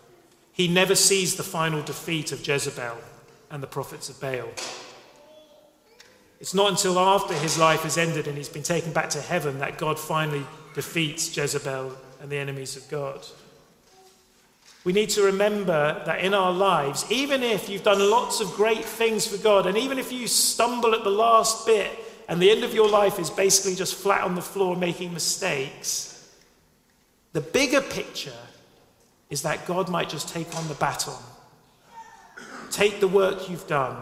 he 0.53 0.69
never 0.69 0.95
sees 0.95 1.37
the 1.37 1.43
final 1.43 1.83
defeat 1.83 2.33
of 2.33 2.47
Jezebel 2.47 2.97
and 3.51 3.63
the 3.63 3.67
prophets 3.67 4.09
of 4.09 4.21
Baal. 4.21 4.49
It's 6.41 6.55
not 6.55 6.71
until 6.71 6.99
after 6.99 7.35
his 7.35 7.59
life 7.59 7.83
has 7.83 7.97
ended 7.97 8.29
and 8.29 8.37
he's 8.37 8.49
been 8.49 8.63
taken 8.63 8.93
back 8.93 9.11
to 9.11 9.21
heaven 9.21 9.59
that 9.61 9.79
God 9.79 9.99
finally 9.99 10.45
defeats 10.75 11.35
Jezebel 11.35 11.97
and 12.21 12.31
the 12.31 12.37
enemies 12.37 12.77
of 12.77 12.89
God. 12.89 13.25
We 14.85 14.93
need 14.93 15.11
to 15.11 15.23
remember 15.23 16.03
that 16.07 16.21
in 16.21 16.33
our 16.33 16.53
lives, 16.53 17.11
even 17.11 17.43
if 17.43 17.69
you've 17.69 17.83
done 17.83 17.99
lots 18.11 18.41
of 18.41 18.53
great 18.53 18.85
things 18.85 19.27
for 19.27 19.37
God, 19.43 19.67
and 19.67 19.77
even 19.77 19.99
if 19.99 20.13
you 20.13 20.29
stumble 20.29 20.95
at 20.95 21.03
the 21.03 21.11
last 21.11 21.67
bit 21.67 21.91
and 22.29 22.41
the 22.41 22.51
end 22.51 22.63
of 22.63 22.75
your 22.75 22.89
life 22.89 23.19
is 23.19 23.31
basically 23.31 23.75
just 23.75 23.95
flat 23.95 24.23
on 24.23 24.35
the 24.37 24.43
floor 24.43 24.77
making 24.77 25.13
mistakes, 25.13 26.31
the 27.33 27.41
bigger 27.41 27.81
picture 27.81 28.33
is 29.29 29.43
that 29.43 29.67
God 29.67 29.89
might 29.89 30.09
just 30.09 30.29
take 30.29 30.55
on 30.55 30.69
the 30.69 30.75
baton, 30.75 31.21
take 32.71 33.01
the 33.01 33.09
work 33.09 33.49
you've 33.51 33.67
done, 33.67 33.97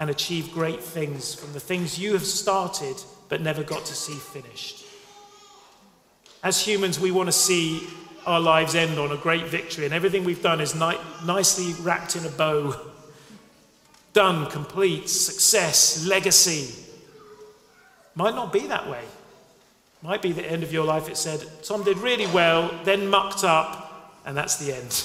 and 0.00 0.08
achieve 0.10 0.50
great 0.52 0.82
things 0.82 1.34
from 1.34 1.52
the 1.52 1.60
things 1.60 1.98
you 1.98 2.14
have 2.14 2.24
started 2.24 2.96
but 3.28 3.40
never 3.40 3.62
got 3.62 3.84
to 3.84 3.94
see 3.94 4.14
finished. 4.14 4.84
As 6.42 6.60
humans, 6.60 6.98
we 6.98 7.10
want 7.10 7.28
to 7.28 7.32
see 7.32 7.86
our 8.26 8.40
lives 8.40 8.74
end 8.74 8.98
on 8.98 9.12
a 9.12 9.16
great 9.16 9.44
victory, 9.44 9.84
and 9.84 9.94
everything 9.94 10.24
we've 10.24 10.42
done 10.42 10.60
is 10.60 10.74
ni- 10.74 10.98
nicely 11.24 11.74
wrapped 11.82 12.16
in 12.16 12.24
a 12.24 12.30
bow. 12.30 12.74
Done, 14.14 14.50
complete, 14.50 15.08
success, 15.08 16.06
legacy. 16.06 16.74
Might 18.14 18.34
not 18.34 18.52
be 18.52 18.66
that 18.66 18.88
way. 18.88 19.04
Might 20.02 20.22
be 20.22 20.32
the 20.32 20.44
end 20.44 20.62
of 20.62 20.72
your 20.72 20.84
life. 20.84 21.08
It 21.08 21.16
said, 21.16 21.46
Tom 21.62 21.84
did 21.84 21.98
really 21.98 22.26
well, 22.26 22.70
then 22.84 23.06
mucked 23.06 23.44
up, 23.44 24.18
and 24.24 24.36
that's 24.36 24.56
the 24.56 24.74
end. 24.74 25.04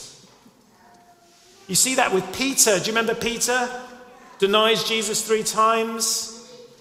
You 1.68 1.76
see 1.76 1.96
that 1.96 2.14
with 2.14 2.36
Peter. 2.36 2.80
Do 2.80 2.86
you 2.86 2.98
remember 2.98 3.14
Peter? 3.14 3.70
Denies 4.40 4.84
Jesus 4.84 5.26
three 5.26 5.44
times, 5.44 6.32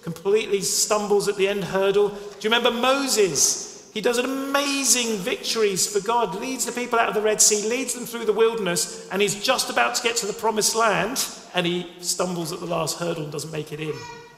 completely 0.01 0.61
stumbles 0.61 1.27
at 1.27 1.35
the 1.35 1.47
end 1.47 1.63
hurdle. 1.63 2.09
Do 2.09 2.15
you 2.41 2.49
remember 2.49 2.71
Moses? 2.71 3.89
He 3.93 4.01
does 4.01 4.17
an 4.17 4.25
amazing 4.25 5.17
victories 5.19 5.87
for 5.87 6.05
God, 6.05 6.35
leads 6.35 6.65
the 6.65 6.73
people 6.73 6.99
out 6.99 7.07
of 7.07 7.15
the 7.15 7.21
Red 7.21 7.41
Sea, 7.41 7.67
leads 7.69 7.93
them 7.93 8.05
through 8.05 8.25
the 8.25 8.33
wilderness, 8.33 9.07
and 9.09 9.21
he's 9.21 9.41
just 9.41 9.69
about 9.69 9.95
to 9.95 10.03
get 10.03 10.17
to 10.17 10.25
the 10.25 10.33
promised 10.33 10.75
land, 10.75 11.25
and 11.53 11.65
he 11.65 11.89
stumbles 11.99 12.51
at 12.51 12.59
the 12.59 12.65
last 12.65 12.99
hurdle 12.99 13.23
and 13.23 13.31
doesn't 13.31 13.51
make 13.51 13.71
it 13.71 13.79
in. 13.79 13.93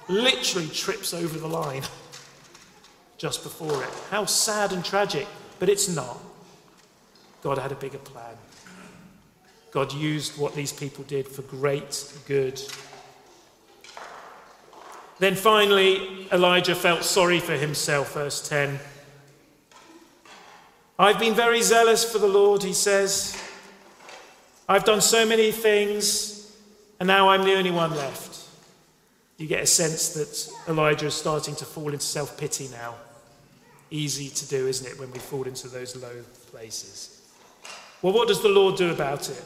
Literally 0.08 0.68
trips 0.68 1.14
over 1.14 1.40
the 1.40 1.48
line 1.48 1.82
just 3.18 3.42
before 3.44 3.84
it. 3.84 3.90
How 4.12 4.26
sad 4.26 4.72
and 4.72 4.86
tragic, 4.86 5.28
but 5.60 5.70
it's 5.70 5.90
not. 5.90 6.20
God 7.42 7.58
had 7.58 7.72
a 7.72 7.76
bigger 7.76 7.98
plan. 7.98 8.36
God 9.72 9.92
used 9.92 10.38
what 10.38 10.56
these 10.56 10.72
people 10.72 11.04
did 11.06 11.28
for 11.28 11.42
great 11.42 12.14
good 12.28 12.62
then 15.20 15.36
finally, 15.36 16.28
Elijah 16.32 16.76
felt 16.76 17.04
sorry 17.04 17.40
for 17.40 17.54
himself, 17.54 18.14
verse 18.14 18.48
10. 18.48 18.80
I've 21.00 21.20
been 21.20 21.34
very 21.34 21.62
zealous 21.62 22.10
for 22.10 22.20
the 22.20 22.28
Lord, 22.28 22.64
he 22.64 22.74
says. 22.74 23.40
I've 24.70 24.84
done 24.84 25.02
so 25.02 25.26
many 25.26 25.52
things, 25.52 26.56
and 27.00 27.08
now 27.08 27.30
I'm 27.30 27.44
the 27.44 27.56
only 27.56 27.72
one 27.72 27.92
left. 27.96 28.46
You 29.38 29.48
get 29.48 29.62
a 29.62 29.68
sense 29.68 30.10
that 30.10 30.72
Elijah 30.72 31.08
is 31.08 31.14
starting 31.14 31.56
to 31.56 31.66
fall 31.66 31.90
into 31.90 32.06
self 32.06 32.38
pity 32.38 32.68
now. 32.70 32.96
Easy 33.90 34.30
to 34.30 34.48
do, 34.48 34.68
isn't 34.68 34.88
it, 34.88 35.00
when 35.00 35.12
we 35.12 35.20
fall 35.20 35.44
into 35.44 35.68
those 35.68 35.96
low 35.96 36.24
places? 36.52 37.22
Well, 38.02 38.14
what 38.14 38.28
does 38.28 38.42
the 38.42 38.50
Lord 38.50 38.76
do 38.76 38.92
about 38.92 39.30
it? 39.30 39.44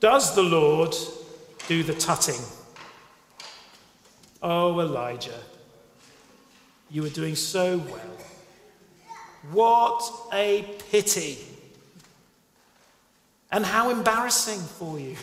Does 0.00 0.34
the 0.34 0.42
Lord 0.42 0.94
do 1.68 1.82
the 1.82 1.94
tutting? 1.94 2.40
Oh, 4.42 4.78
Elijah, 4.80 5.40
you 6.90 7.02
were 7.02 7.08
doing 7.08 7.34
so 7.34 7.78
well. 7.78 8.16
What 9.50 10.02
a 10.32 10.62
pity. 10.90 11.38
And 13.50 13.64
how 13.64 13.90
embarrassing 13.90 14.60
for 14.60 14.98
you. 14.98 15.16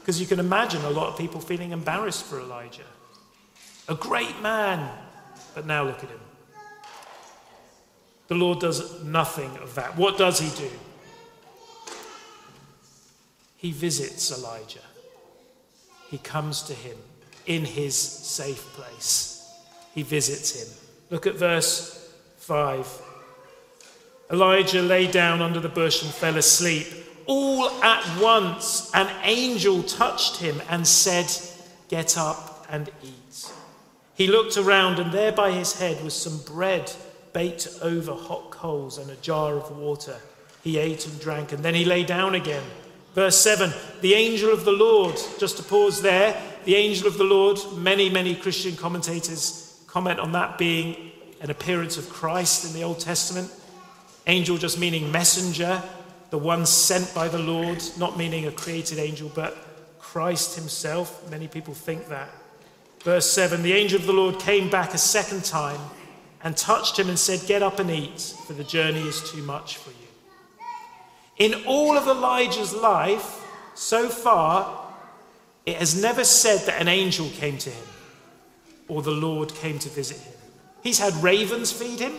Because 0.00 0.20
you 0.20 0.26
can 0.26 0.40
imagine 0.40 0.84
a 0.84 0.90
lot 0.90 1.08
of 1.08 1.16
people 1.16 1.40
feeling 1.40 1.70
embarrassed 1.70 2.24
for 2.24 2.40
Elijah. 2.40 2.82
A 3.88 3.94
great 3.94 4.40
man, 4.40 4.90
but 5.54 5.66
now 5.66 5.84
look 5.84 6.02
at 6.02 6.10
him. 6.10 6.20
The 8.28 8.34
Lord 8.34 8.60
does 8.60 9.02
nothing 9.04 9.56
of 9.58 9.74
that. 9.76 9.96
What 9.96 10.18
does 10.18 10.40
he 10.40 10.48
do? 10.60 10.70
He 13.56 13.70
visits 13.70 14.36
Elijah, 14.36 14.80
he 16.10 16.18
comes 16.18 16.62
to 16.62 16.74
him 16.74 16.98
in 17.46 17.64
his 17.64 17.96
safe 17.96 18.72
place. 18.74 19.50
He 19.94 20.02
visits 20.02 20.60
him. 20.60 20.68
Look 21.10 21.26
at 21.26 21.34
verse 21.34 22.10
5. 22.38 23.02
Elijah 24.30 24.82
lay 24.82 25.06
down 25.06 25.42
under 25.42 25.60
the 25.60 25.68
bush 25.68 26.02
and 26.02 26.12
fell 26.12 26.36
asleep. 26.36 26.86
All 27.26 27.68
at 27.82 28.20
once, 28.20 28.90
an 28.94 29.08
angel 29.22 29.82
touched 29.82 30.38
him 30.38 30.60
and 30.70 30.86
said, 30.86 31.30
Get 31.88 32.16
up 32.16 32.66
and 32.70 32.90
eat. 33.02 33.50
He 34.14 34.26
looked 34.26 34.56
around, 34.56 34.98
and 34.98 35.12
there 35.12 35.32
by 35.32 35.50
his 35.52 35.78
head 35.78 36.02
was 36.02 36.14
some 36.14 36.38
bread 36.38 36.90
baked 37.32 37.68
over 37.82 38.14
hot 38.14 38.50
coals 38.50 38.98
and 38.98 39.10
a 39.10 39.16
jar 39.16 39.56
of 39.56 39.76
water. 39.76 40.16
He 40.62 40.78
ate 40.78 41.06
and 41.06 41.20
drank, 41.20 41.52
and 41.52 41.62
then 41.62 41.74
he 41.74 41.84
lay 41.84 42.04
down 42.04 42.34
again. 42.34 42.62
Verse 43.14 43.38
7 43.38 43.72
The 44.00 44.14
angel 44.14 44.50
of 44.50 44.64
the 44.64 44.72
Lord, 44.72 45.16
just 45.38 45.56
to 45.58 45.62
pause 45.62 46.02
there, 46.02 46.40
the 46.64 46.76
angel 46.76 47.06
of 47.06 47.18
the 47.18 47.24
Lord, 47.24 47.58
many, 47.76 48.08
many 48.08 48.34
Christian 48.34 48.76
commentators 48.76 49.82
comment 49.86 50.20
on 50.20 50.32
that 50.32 50.58
being 50.58 51.12
an 51.40 51.50
appearance 51.50 51.98
of 51.98 52.08
Christ 52.08 52.64
in 52.64 52.72
the 52.72 52.84
Old 52.84 53.00
Testament. 53.00 53.50
Angel 54.26 54.56
just 54.56 54.78
meaning 54.78 55.10
messenger, 55.10 55.82
the 56.30 56.38
one 56.38 56.64
sent 56.64 57.12
by 57.14 57.28
the 57.28 57.38
Lord, 57.38 57.82
not 57.98 58.16
meaning 58.16 58.46
a 58.46 58.52
created 58.52 58.98
angel, 58.98 59.30
but 59.34 59.56
Christ 59.98 60.54
himself. 60.54 61.28
Many 61.30 61.48
people 61.48 61.74
think 61.74 62.08
that. 62.08 62.28
Verse 63.00 63.30
7 63.30 63.62
The 63.62 63.72
angel 63.72 63.98
of 63.98 64.06
the 64.06 64.12
Lord 64.12 64.38
came 64.38 64.70
back 64.70 64.94
a 64.94 64.98
second 64.98 65.44
time 65.44 65.80
and 66.44 66.56
touched 66.56 66.98
him 66.98 67.08
and 67.08 67.18
said, 67.18 67.46
Get 67.46 67.62
up 67.62 67.78
and 67.78 67.90
eat, 67.90 68.34
for 68.46 68.52
the 68.52 68.64
journey 68.64 69.02
is 69.02 69.28
too 69.30 69.42
much 69.42 69.76
for 69.76 69.90
you. 69.90 69.96
In 71.38 71.64
all 71.66 71.96
of 71.96 72.06
Elijah's 72.06 72.72
life, 72.72 73.40
so 73.74 74.08
far, 74.08 74.81
it 75.64 75.76
has 75.76 76.00
never 76.00 76.24
said 76.24 76.66
that 76.66 76.80
an 76.80 76.88
angel 76.88 77.28
came 77.30 77.58
to 77.58 77.70
him 77.70 77.84
or 78.88 79.02
the 79.02 79.10
Lord 79.10 79.54
came 79.54 79.78
to 79.78 79.88
visit 79.88 80.18
him. 80.18 80.34
He's 80.82 80.98
had 80.98 81.14
ravens 81.22 81.72
feed 81.72 82.00
him. 82.00 82.12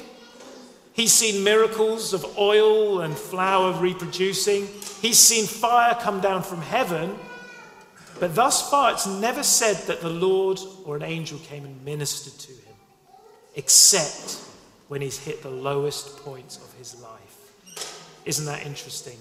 He's 0.93 1.11
seen 1.11 1.43
miracles 1.43 2.13
of 2.13 2.37
oil 2.37 3.01
and 3.01 3.15
flour 3.17 3.73
reproducing. 3.79 4.67
He's 5.01 5.19
seen 5.19 5.45
fire 5.45 5.95
come 5.99 6.21
down 6.21 6.43
from 6.43 6.61
heaven. 6.61 7.17
But 8.19 8.35
thus 8.35 8.69
far, 8.69 8.91
it's 8.91 9.07
never 9.07 9.43
said 9.43 9.75
that 9.87 10.01
the 10.01 10.09
Lord 10.09 10.59
or 10.85 10.95
an 10.95 11.03
angel 11.03 11.39
came 11.39 11.65
and 11.65 11.83
ministered 11.83 12.39
to 12.39 12.51
him, 12.51 12.75
except 13.55 14.39
when 14.87 15.01
he's 15.01 15.17
hit 15.17 15.41
the 15.41 15.49
lowest 15.49 16.17
points 16.17 16.57
of 16.57 16.71
his 16.77 17.01
life. 17.01 17.51
Isn't 18.25 18.45
that 18.45 18.65
interesting? 18.65 19.17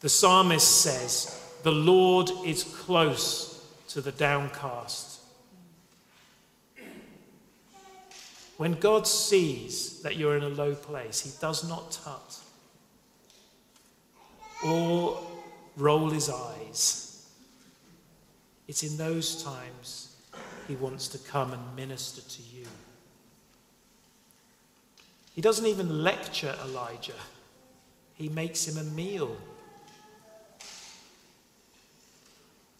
The 0.00 0.08
psalmist 0.08 0.82
says, 0.82 1.47
The 1.62 1.72
Lord 1.72 2.30
is 2.44 2.62
close 2.62 3.64
to 3.88 4.00
the 4.00 4.12
downcast. 4.12 5.20
When 8.56 8.72
God 8.74 9.06
sees 9.06 10.02
that 10.02 10.16
you're 10.16 10.36
in 10.36 10.42
a 10.42 10.48
low 10.48 10.74
place, 10.74 11.20
he 11.20 11.30
does 11.40 11.68
not 11.68 11.92
tut 11.92 12.40
or 14.64 15.20
roll 15.76 16.10
his 16.10 16.28
eyes. 16.28 17.28
It's 18.66 18.82
in 18.82 18.96
those 18.96 19.42
times 19.42 20.16
he 20.66 20.76
wants 20.76 21.08
to 21.08 21.18
come 21.18 21.52
and 21.52 21.76
minister 21.76 22.20
to 22.20 22.42
you. 22.42 22.66
He 25.34 25.40
doesn't 25.40 25.66
even 25.66 26.02
lecture 26.02 26.54
Elijah, 26.64 27.12
he 28.14 28.28
makes 28.28 28.66
him 28.66 28.76
a 28.76 28.90
meal. 28.90 29.36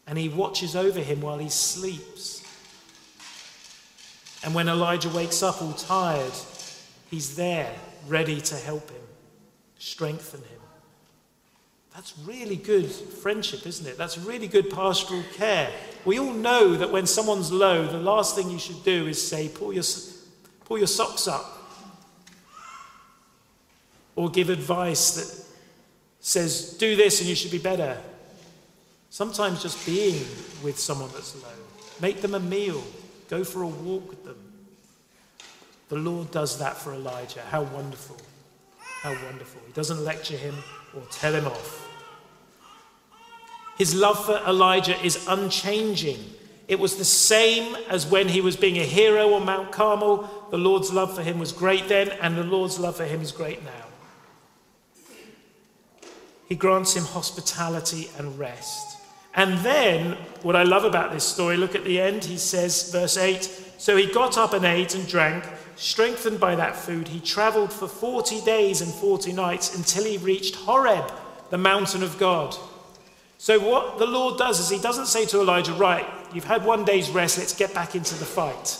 And 0.08 0.18
he 0.18 0.28
watches 0.28 0.74
over 0.74 1.00
him 1.00 1.20
while 1.20 1.38
he 1.38 1.50
sleeps. 1.50 2.42
And 4.42 4.54
when 4.54 4.68
Elijah 4.68 5.10
wakes 5.10 5.42
up 5.42 5.60
all 5.60 5.74
tired, 5.74 6.32
he's 7.10 7.36
there, 7.36 7.72
ready 8.06 8.40
to 8.40 8.54
help 8.56 8.90
him, 8.90 9.02
strengthen 9.78 10.40
him. 10.40 10.58
That's 11.94 12.14
really 12.24 12.56
good 12.56 12.86
friendship, 12.86 13.66
isn't 13.66 13.86
it? 13.86 13.98
That's 13.98 14.16
really 14.16 14.46
good 14.46 14.70
pastoral 14.70 15.24
care. 15.34 15.68
We 16.04 16.18
all 16.18 16.32
know 16.32 16.76
that 16.76 16.92
when 16.92 17.06
someone's 17.06 17.50
low, 17.50 17.86
the 17.86 17.98
last 17.98 18.36
thing 18.36 18.50
you 18.50 18.58
should 18.58 18.84
do 18.84 19.08
is 19.08 19.20
say, 19.20 19.48
pull 19.48 19.72
your, 19.72 19.82
pull 20.64 20.78
your 20.78 20.86
socks 20.86 21.26
up 21.26 21.44
or 24.14 24.30
give 24.30 24.48
advice 24.48 25.10
that 25.16 25.44
says, 26.20 26.76
do 26.78 26.96
this 26.96 27.20
and 27.20 27.28
you 27.28 27.34
should 27.34 27.50
be 27.50 27.58
better. 27.58 28.00
Sometimes 29.10 29.62
just 29.62 29.84
being 29.86 30.26
with 30.62 30.78
someone 30.78 31.10
that's 31.12 31.34
low, 31.42 31.48
make 32.00 32.20
them 32.20 32.34
a 32.34 32.40
meal, 32.40 32.82
go 33.28 33.42
for 33.42 33.62
a 33.62 33.66
walk 33.66 34.08
with 34.08 34.24
them. 34.24 34.36
The 35.88 35.96
Lord 35.96 36.30
does 36.30 36.58
that 36.58 36.76
for 36.76 36.92
Elijah. 36.92 37.40
How 37.50 37.62
wonderful! 37.62 38.16
How 39.02 39.12
wonderful. 39.24 39.62
He 39.66 39.72
doesn't 39.72 40.04
lecture 40.04 40.36
him 40.36 40.56
or 40.94 41.02
tell 41.10 41.32
him 41.32 41.46
off. 41.46 41.88
His 43.78 43.94
love 43.94 44.24
for 44.26 44.42
Elijah 44.46 45.00
is 45.04 45.24
unchanging. 45.28 46.18
It 46.66 46.78
was 46.78 46.96
the 46.96 47.04
same 47.04 47.76
as 47.88 48.06
when 48.06 48.28
he 48.28 48.40
was 48.40 48.56
being 48.56 48.76
a 48.76 48.84
hero 48.84 49.34
on 49.34 49.46
Mount 49.46 49.70
Carmel. 49.70 50.28
The 50.50 50.58
Lord's 50.58 50.92
love 50.92 51.14
for 51.14 51.22
him 51.22 51.38
was 51.38 51.52
great 51.52 51.88
then, 51.88 52.10
and 52.20 52.36
the 52.36 52.42
Lord's 52.42 52.78
love 52.78 52.96
for 52.96 53.04
him 53.04 53.22
is 53.22 53.32
great 53.32 53.64
now. 53.64 53.86
He 56.48 56.56
grants 56.56 56.94
him 56.94 57.04
hospitality 57.04 58.10
and 58.18 58.38
rest. 58.38 58.97
And 59.38 59.56
then, 59.58 60.16
what 60.42 60.56
I 60.56 60.64
love 60.64 60.82
about 60.82 61.12
this 61.12 61.22
story, 61.22 61.56
look 61.56 61.76
at 61.76 61.84
the 61.84 62.00
end. 62.00 62.24
He 62.24 62.36
says, 62.36 62.90
verse 62.90 63.16
8 63.16 63.44
So 63.78 63.96
he 63.96 64.06
got 64.06 64.36
up 64.36 64.52
and 64.52 64.64
ate 64.64 64.96
and 64.96 65.06
drank. 65.06 65.44
Strengthened 65.76 66.40
by 66.40 66.56
that 66.56 66.74
food, 66.74 67.06
he 67.06 67.20
traveled 67.20 67.72
for 67.72 67.86
40 67.86 68.40
days 68.40 68.80
and 68.80 68.92
40 68.92 69.32
nights 69.32 69.76
until 69.76 70.02
he 70.02 70.18
reached 70.18 70.56
Horeb, 70.56 71.12
the 71.50 71.56
mountain 71.56 72.02
of 72.02 72.18
God. 72.18 72.56
So, 73.38 73.60
what 73.60 74.00
the 74.00 74.06
Lord 74.06 74.38
does 74.38 74.58
is 74.58 74.70
he 74.70 74.80
doesn't 74.80 75.06
say 75.06 75.24
to 75.26 75.40
Elijah, 75.40 75.72
Right, 75.72 76.06
you've 76.34 76.42
had 76.42 76.64
one 76.64 76.84
day's 76.84 77.08
rest, 77.08 77.38
let's 77.38 77.54
get 77.54 77.72
back 77.72 77.94
into 77.94 78.16
the 78.16 78.24
fight. 78.24 78.76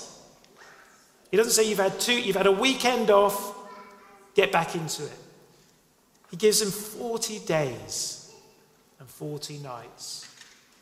He 1.31 1.37
doesn't 1.37 1.53
say 1.53 1.69
you've 1.69 1.79
had 1.79 2.01
two, 2.01 2.21
you've 2.21 2.35
had 2.35 2.49
a 2.49 2.53
weekend 2.53 3.13
off, 3.13 3.55
get 4.35 4.51
back 4.51 4.75
into 4.75 5.05
it. 5.05 5.19
He 6.33 6.37
gives 6.37 6.61
him 6.61 6.73
40 6.73 7.39
days 7.47 8.35
and 8.99 9.09
40 9.09 9.59
nights 9.59 10.28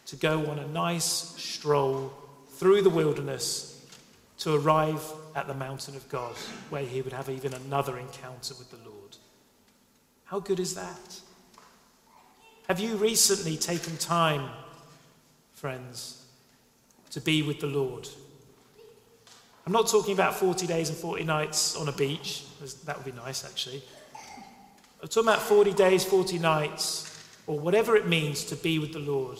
to 0.07 0.17
go 0.17 0.47
on 0.47 0.59
a 0.59 0.67
nice 0.69 1.05
stroll 1.05 2.13
through 2.51 2.83
the 2.83 2.91
wilderness 2.91 3.73
to 4.39 4.55
arrive 4.55 5.03
at 5.35 5.47
the 5.47 5.55
mountain 5.55 5.97
of 5.97 6.09
God, 6.09 6.35
where 6.71 6.85
he 6.85 7.03
would 7.03 7.13
have 7.13 7.29
even 7.29 7.53
another 7.55 7.99
encounter 7.99 8.55
with 8.59 8.71
the 8.71 8.89
Lord. 8.89 9.17
How 10.25 10.41
good 10.41 10.61
is 10.61 10.75
that? 10.75 11.21
Have 12.69 12.81
you 12.81 12.97
recently 12.97 13.57
taken 13.57 13.97
time, 13.97 14.49
friends, 15.55 16.25
to 17.11 17.21
be 17.21 17.43
with 17.43 17.61
the 17.61 17.67
Lord? 17.67 18.09
I'm 19.67 19.73
not 19.73 19.89
talking 19.89 20.15
about 20.15 20.35
40 20.35 20.67
days 20.67 20.89
and 20.89 20.99
40 20.99 21.25
nights 21.25 21.77
on 21.77 21.89
a 21.89 21.93
beach. 21.93 22.45
That 22.85 22.97
would 22.97 23.05
be 23.05 23.13
nice, 23.13 23.45
actually. 23.45 23.83
I'm 25.03 25.09
talking 25.09 25.29
about 25.29 25.43
40 25.43 25.73
days, 25.75 26.05
40 26.05 26.39
nights, 26.39 27.13
or 27.47 27.59
whatever 27.59 27.97
it 27.97 28.07
means 28.07 28.45
to 28.47 28.57
be 28.57 28.79
with 28.79 28.93
the 28.93 28.99
Lord. 28.99 29.39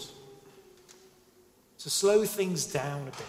To 1.87 1.91
slow 1.91 2.25
things 2.25 2.67
down 2.67 3.03
a 3.03 3.05
bit. 3.05 3.27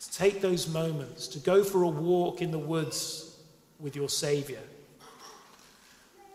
To 0.00 0.10
take 0.10 0.40
those 0.40 0.66
moments, 0.66 1.28
to 1.28 1.38
go 1.38 1.62
for 1.62 1.82
a 1.82 1.86
walk 1.86 2.40
in 2.40 2.50
the 2.50 2.58
woods 2.58 3.36
with 3.78 3.94
your 3.94 4.08
Saviour. 4.08 4.62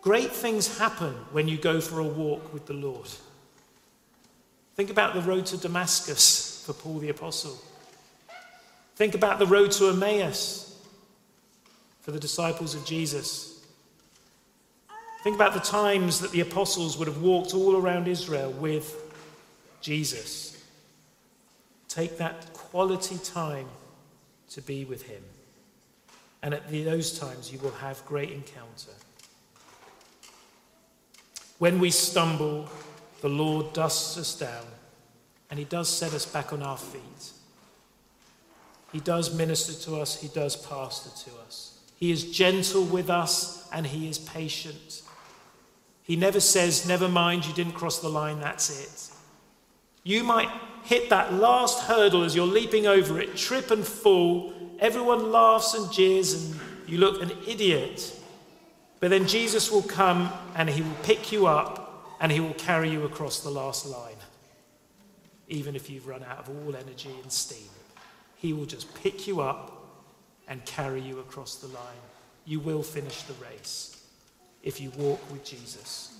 Great 0.00 0.30
things 0.30 0.78
happen 0.78 1.12
when 1.32 1.48
you 1.48 1.58
go 1.58 1.80
for 1.80 1.98
a 1.98 2.04
walk 2.04 2.54
with 2.54 2.66
the 2.66 2.72
Lord. 2.72 3.08
Think 4.76 4.90
about 4.90 5.14
the 5.14 5.22
road 5.22 5.44
to 5.46 5.56
Damascus 5.56 6.62
for 6.64 6.72
Paul 6.72 7.00
the 7.00 7.08
Apostle. 7.08 7.58
Think 8.94 9.16
about 9.16 9.40
the 9.40 9.46
road 9.48 9.72
to 9.72 9.88
Emmaus 9.88 10.80
for 12.02 12.12
the 12.12 12.20
disciples 12.20 12.76
of 12.76 12.84
Jesus. 12.84 13.60
Think 15.24 15.34
about 15.34 15.54
the 15.54 15.58
times 15.58 16.20
that 16.20 16.30
the 16.30 16.42
apostles 16.42 16.96
would 16.96 17.08
have 17.08 17.22
walked 17.22 17.54
all 17.54 17.74
around 17.74 18.06
Israel 18.06 18.52
with 18.52 19.03
Jesus. 19.84 20.56
Take 21.88 22.16
that 22.16 22.54
quality 22.54 23.18
time 23.18 23.68
to 24.48 24.62
be 24.62 24.86
with 24.86 25.02
him. 25.02 25.22
And 26.42 26.54
at 26.54 26.70
those 26.70 27.18
times, 27.18 27.52
you 27.52 27.58
will 27.58 27.70
have 27.72 28.04
great 28.06 28.30
encounter. 28.30 28.92
When 31.58 31.78
we 31.78 31.90
stumble, 31.90 32.66
the 33.20 33.28
Lord 33.28 33.74
dusts 33.74 34.16
us 34.16 34.38
down 34.38 34.64
and 35.50 35.58
he 35.58 35.66
does 35.66 35.90
set 35.90 36.14
us 36.14 36.24
back 36.24 36.54
on 36.54 36.62
our 36.62 36.78
feet. 36.78 37.32
He 38.90 39.00
does 39.00 39.34
minister 39.34 39.74
to 39.84 40.00
us, 40.00 40.18
he 40.18 40.28
does 40.28 40.56
pastor 40.56 41.10
to 41.30 41.36
us. 41.46 41.78
He 41.96 42.10
is 42.10 42.32
gentle 42.32 42.84
with 42.84 43.10
us 43.10 43.68
and 43.70 43.86
he 43.86 44.08
is 44.08 44.18
patient. 44.18 45.02
He 46.02 46.16
never 46.16 46.40
says, 46.40 46.88
Never 46.88 47.08
mind, 47.08 47.44
you 47.44 47.52
didn't 47.52 47.74
cross 47.74 47.98
the 47.98 48.08
line, 48.08 48.40
that's 48.40 48.70
it. 48.80 49.13
You 50.04 50.22
might 50.22 50.50
hit 50.84 51.08
that 51.10 51.32
last 51.32 51.84
hurdle 51.84 52.22
as 52.22 52.36
you're 52.36 52.46
leaping 52.46 52.86
over 52.86 53.18
it, 53.18 53.36
trip 53.36 53.70
and 53.70 53.84
fall. 53.84 54.52
Everyone 54.78 55.32
laughs 55.32 55.72
and 55.72 55.90
jeers, 55.90 56.34
and 56.34 56.60
you 56.86 56.98
look 56.98 57.22
an 57.22 57.32
idiot. 57.48 58.14
But 59.00 59.08
then 59.10 59.26
Jesus 59.26 59.70
will 59.70 59.82
come 59.82 60.30
and 60.54 60.68
he 60.68 60.82
will 60.82 60.96
pick 61.02 61.32
you 61.32 61.46
up 61.46 62.16
and 62.20 62.30
he 62.30 62.40
will 62.40 62.54
carry 62.54 62.90
you 62.90 63.04
across 63.04 63.40
the 63.40 63.50
last 63.50 63.86
line, 63.86 64.16
even 65.48 65.74
if 65.74 65.90
you've 65.90 66.06
run 66.06 66.22
out 66.22 66.38
of 66.38 66.48
all 66.48 66.76
energy 66.76 67.10
and 67.22 67.32
steam. 67.32 67.68
He 68.36 68.52
will 68.52 68.66
just 68.66 68.94
pick 68.94 69.26
you 69.26 69.40
up 69.40 69.72
and 70.48 70.64
carry 70.66 71.00
you 71.00 71.18
across 71.20 71.56
the 71.56 71.68
line. 71.68 72.02
You 72.44 72.60
will 72.60 72.82
finish 72.82 73.22
the 73.22 73.34
race 73.34 74.02
if 74.62 74.80
you 74.80 74.90
walk 74.98 75.20
with 75.30 75.44
Jesus. 75.44 76.13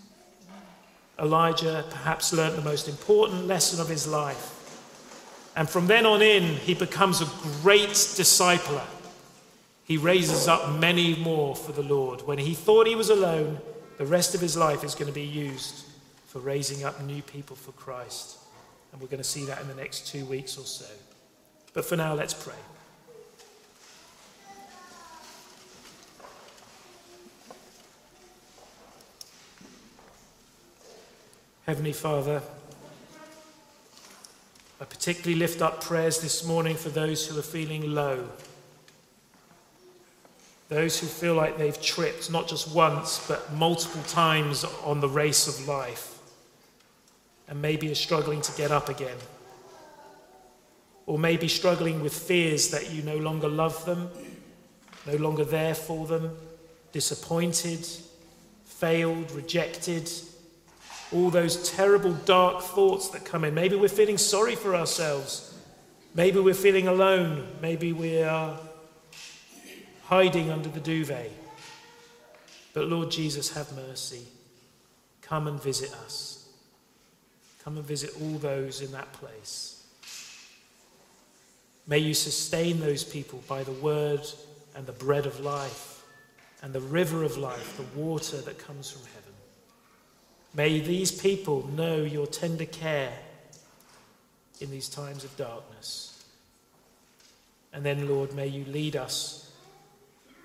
Elijah 1.18 1.84
perhaps 1.90 2.32
learnt 2.32 2.56
the 2.56 2.62
most 2.62 2.88
important 2.88 3.46
lesson 3.46 3.80
of 3.80 3.88
his 3.88 4.06
life. 4.06 4.50
And 5.56 5.68
from 5.68 5.86
then 5.86 6.06
on 6.06 6.22
in, 6.22 6.42
he 6.42 6.74
becomes 6.74 7.20
a 7.20 7.26
great 7.62 7.90
discipler. 7.90 8.84
He 9.84 9.96
raises 9.96 10.48
up 10.48 10.78
many 10.80 11.14
more 11.16 11.54
for 11.54 11.72
the 11.72 11.82
Lord. 11.82 12.22
When 12.22 12.38
he 12.38 12.54
thought 12.54 12.86
he 12.86 12.96
was 12.96 13.10
alone, 13.10 13.58
the 13.98 14.06
rest 14.06 14.34
of 14.34 14.40
his 14.40 14.56
life 14.56 14.82
is 14.82 14.94
going 14.94 15.06
to 15.06 15.14
be 15.14 15.22
used 15.22 15.84
for 16.26 16.40
raising 16.40 16.84
up 16.84 17.00
new 17.02 17.22
people 17.22 17.54
for 17.54 17.72
Christ. 17.72 18.38
And 18.90 19.00
we're 19.00 19.08
going 19.08 19.22
to 19.22 19.28
see 19.28 19.44
that 19.44 19.60
in 19.60 19.68
the 19.68 19.74
next 19.74 20.08
two 20.08 20.24
weeks 20.24 20.58
or 20.58 20.64
so. 20.64 20.86
But 21.74 21.84
for 21.84 21.96
now, 21.96 22.14
let's 22.14 22.34
pray. 22.34 22.54
Heavenly 31.66 31.94
Father, 31.94 32.42
I 34.78 34.84
particularly 34.84 35.34
lift 35.34 35.62
up 35.62 35.82
prayers 35.82 36.20
this 36.20 36.44
morning 36.44 36.76
for 36.76 36.90
those 36.90 37.26
who 37.26 37.38
are 37.38 37.42
feeling 37.42 37.94
low. 37.94 38.28
Those 40.68 41.00
who 41.00 41.06
feel 41.06 41.34
like 41.34 41.56
they've 41.56 41.80
tripped 41.80 42.30
not 42.30 42.48
just 42.48 42.74
once, 42.74 43.26
but 43.26 43.50
multiple 43.54 44.02
times 44.02 44.64
on 44.84 45.00
the 45.00 45.08
race 45.08 45.48
of 45.48 45.66
life 45.66 46.18
and 47.48 47.62
maybe 47.62 47.90
are 47.90 47.94
struggling 47.94 48.42
to 48.42 48.52
get 48.58 48.70
up 48.70 48.90
again. 48.90 49.16
Or 51.06 51.18
maybe 51.18 51.48
struggling 51.48 52.02
with 52.02 52.12
fears 52.12 52.68
that 52.72 52.90
you 52.90 53.02
no 53.02 53.16
longer 53.16 53.48
love 53.48 53.86
them, 53.86 54.10
no 55.06 55.16
longer 55.16 55.46
there 55.46 55.74
for 55.74 56.06
them, 56.06 56.36
disappointed, 56.92 57.86
failed, 58.66 59.30
rejected, 59.32 60.10
all 61.12 61.30
those 61.30 61.70
terrible, 61.70 62.12
dark 62.12 62.62
thoughts 62.62 63.08
that 63.10 63.24
come 63.24 63.44
in. 63.44 63.54
Maybe 63.54 63.76
we're 63.76 63.88
feeling 63.88 64.18
sorry 64.18 64.56
for 64.56 64.74
ourselves. 64.74 65.54
Maybe 66.14 66.38
we're 66.38 66.54
feeling 66.54 66.88
alone. 66.88 67.46
Maybe 67.60 67.92
we 67.92 68.22
are 68.22 68.58
hiding 70.04 70.50
under 70.50 70.68
the 70.68 70.80
duvet. 70.80 71.30
But 72.72 72.88
Lord 72.88 73.10
Jesus, 73.10 73.52
have 73.54 73.74
mercy. 73.76 74.26
Come 75.22 75.46
and 75.46 75.62
visit 75.62 75.92
us. 76.04 76.48
Come 77.62 77.76
and 77.78 77.86
visit 77.86 78.10
all 78.20 78.38
those 78.38 78.80
in 78.80 78.92
that 78.92 79.12
place. 79.14 79.84
May 81.86 81.98
you 81.98 82.14
sustain 82.14 82.80
those 82.80 83.04
people 83.04 83.42
by 83.46 83.62
the 83.62 83.72
word 83.72 84.20
and 84.74 84.86
the 84.86 84.92
bread 84.92 85.26
of 85.26 85.40
life 85.40 86.02
and 86.62 86.72
the 86.72 86.80
river 86.80 87.24
of 87.24 87.36
life, 87.36 87.76
the 87.76 88.00
water 88.00 88.38
that 88.38 88.58
comes 88.58 88.90
from 88.90 89.02
heaven. 89.02 89.23
May 90.54 90.78
these 90.78 91.10
people 91.10 91.66
know 91.68 91.96
your 91.96 92.26
tender 92.26 92.64
care 92.64 93.12
in 94.60 94.70
these 94.70 94.88
times 94.88 95.24
of 95.24 95.36
darkness. 95.36 96.24
And 97.72 97.84
then, 97.84 98.08
Lord, 98.08 98.32
may 98.34 98.46
you 98.46 98.64
lead 98.66 98.94
us, 98.94 99.50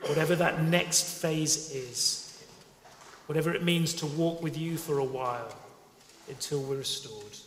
whatever 0.08 0.36
that 0.36 0.64
next 0.64 1.22
phase 1.22 1.72
is, 1.72 2.44
whatever 3.28 3.54
it 3.54 3.64
means 3.64 3.94
to 3.96 4.08
walk 4.08 4.42
with 4.42 4.58
you 4.58 4.78
for 4.78 4.98
a 4.98 5.04
while 5.04 5.56
until 6.28 6.62
we're 6.62 6.78
restored. 6.78 7.38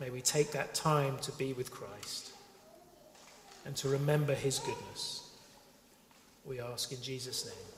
May 0.00 0.10
we 0.10 0.20
take 0.20 0.50
that 0.52 0.74
time 0.74 1.18
to 1.18 1.30
be 1.32 1.52
with 1.52 1.70
Christ 1.70 2.32
and 3.64 3.76
to 3.76 3.88
remember 3.88 4.34
his 4.34 4.58
goodness. 4.58 5.30
We 6.44 6.60
ask 6.60 6.90
in 6.90 7.00
Jesus' 7.00 7.46
name. 7.46 7.73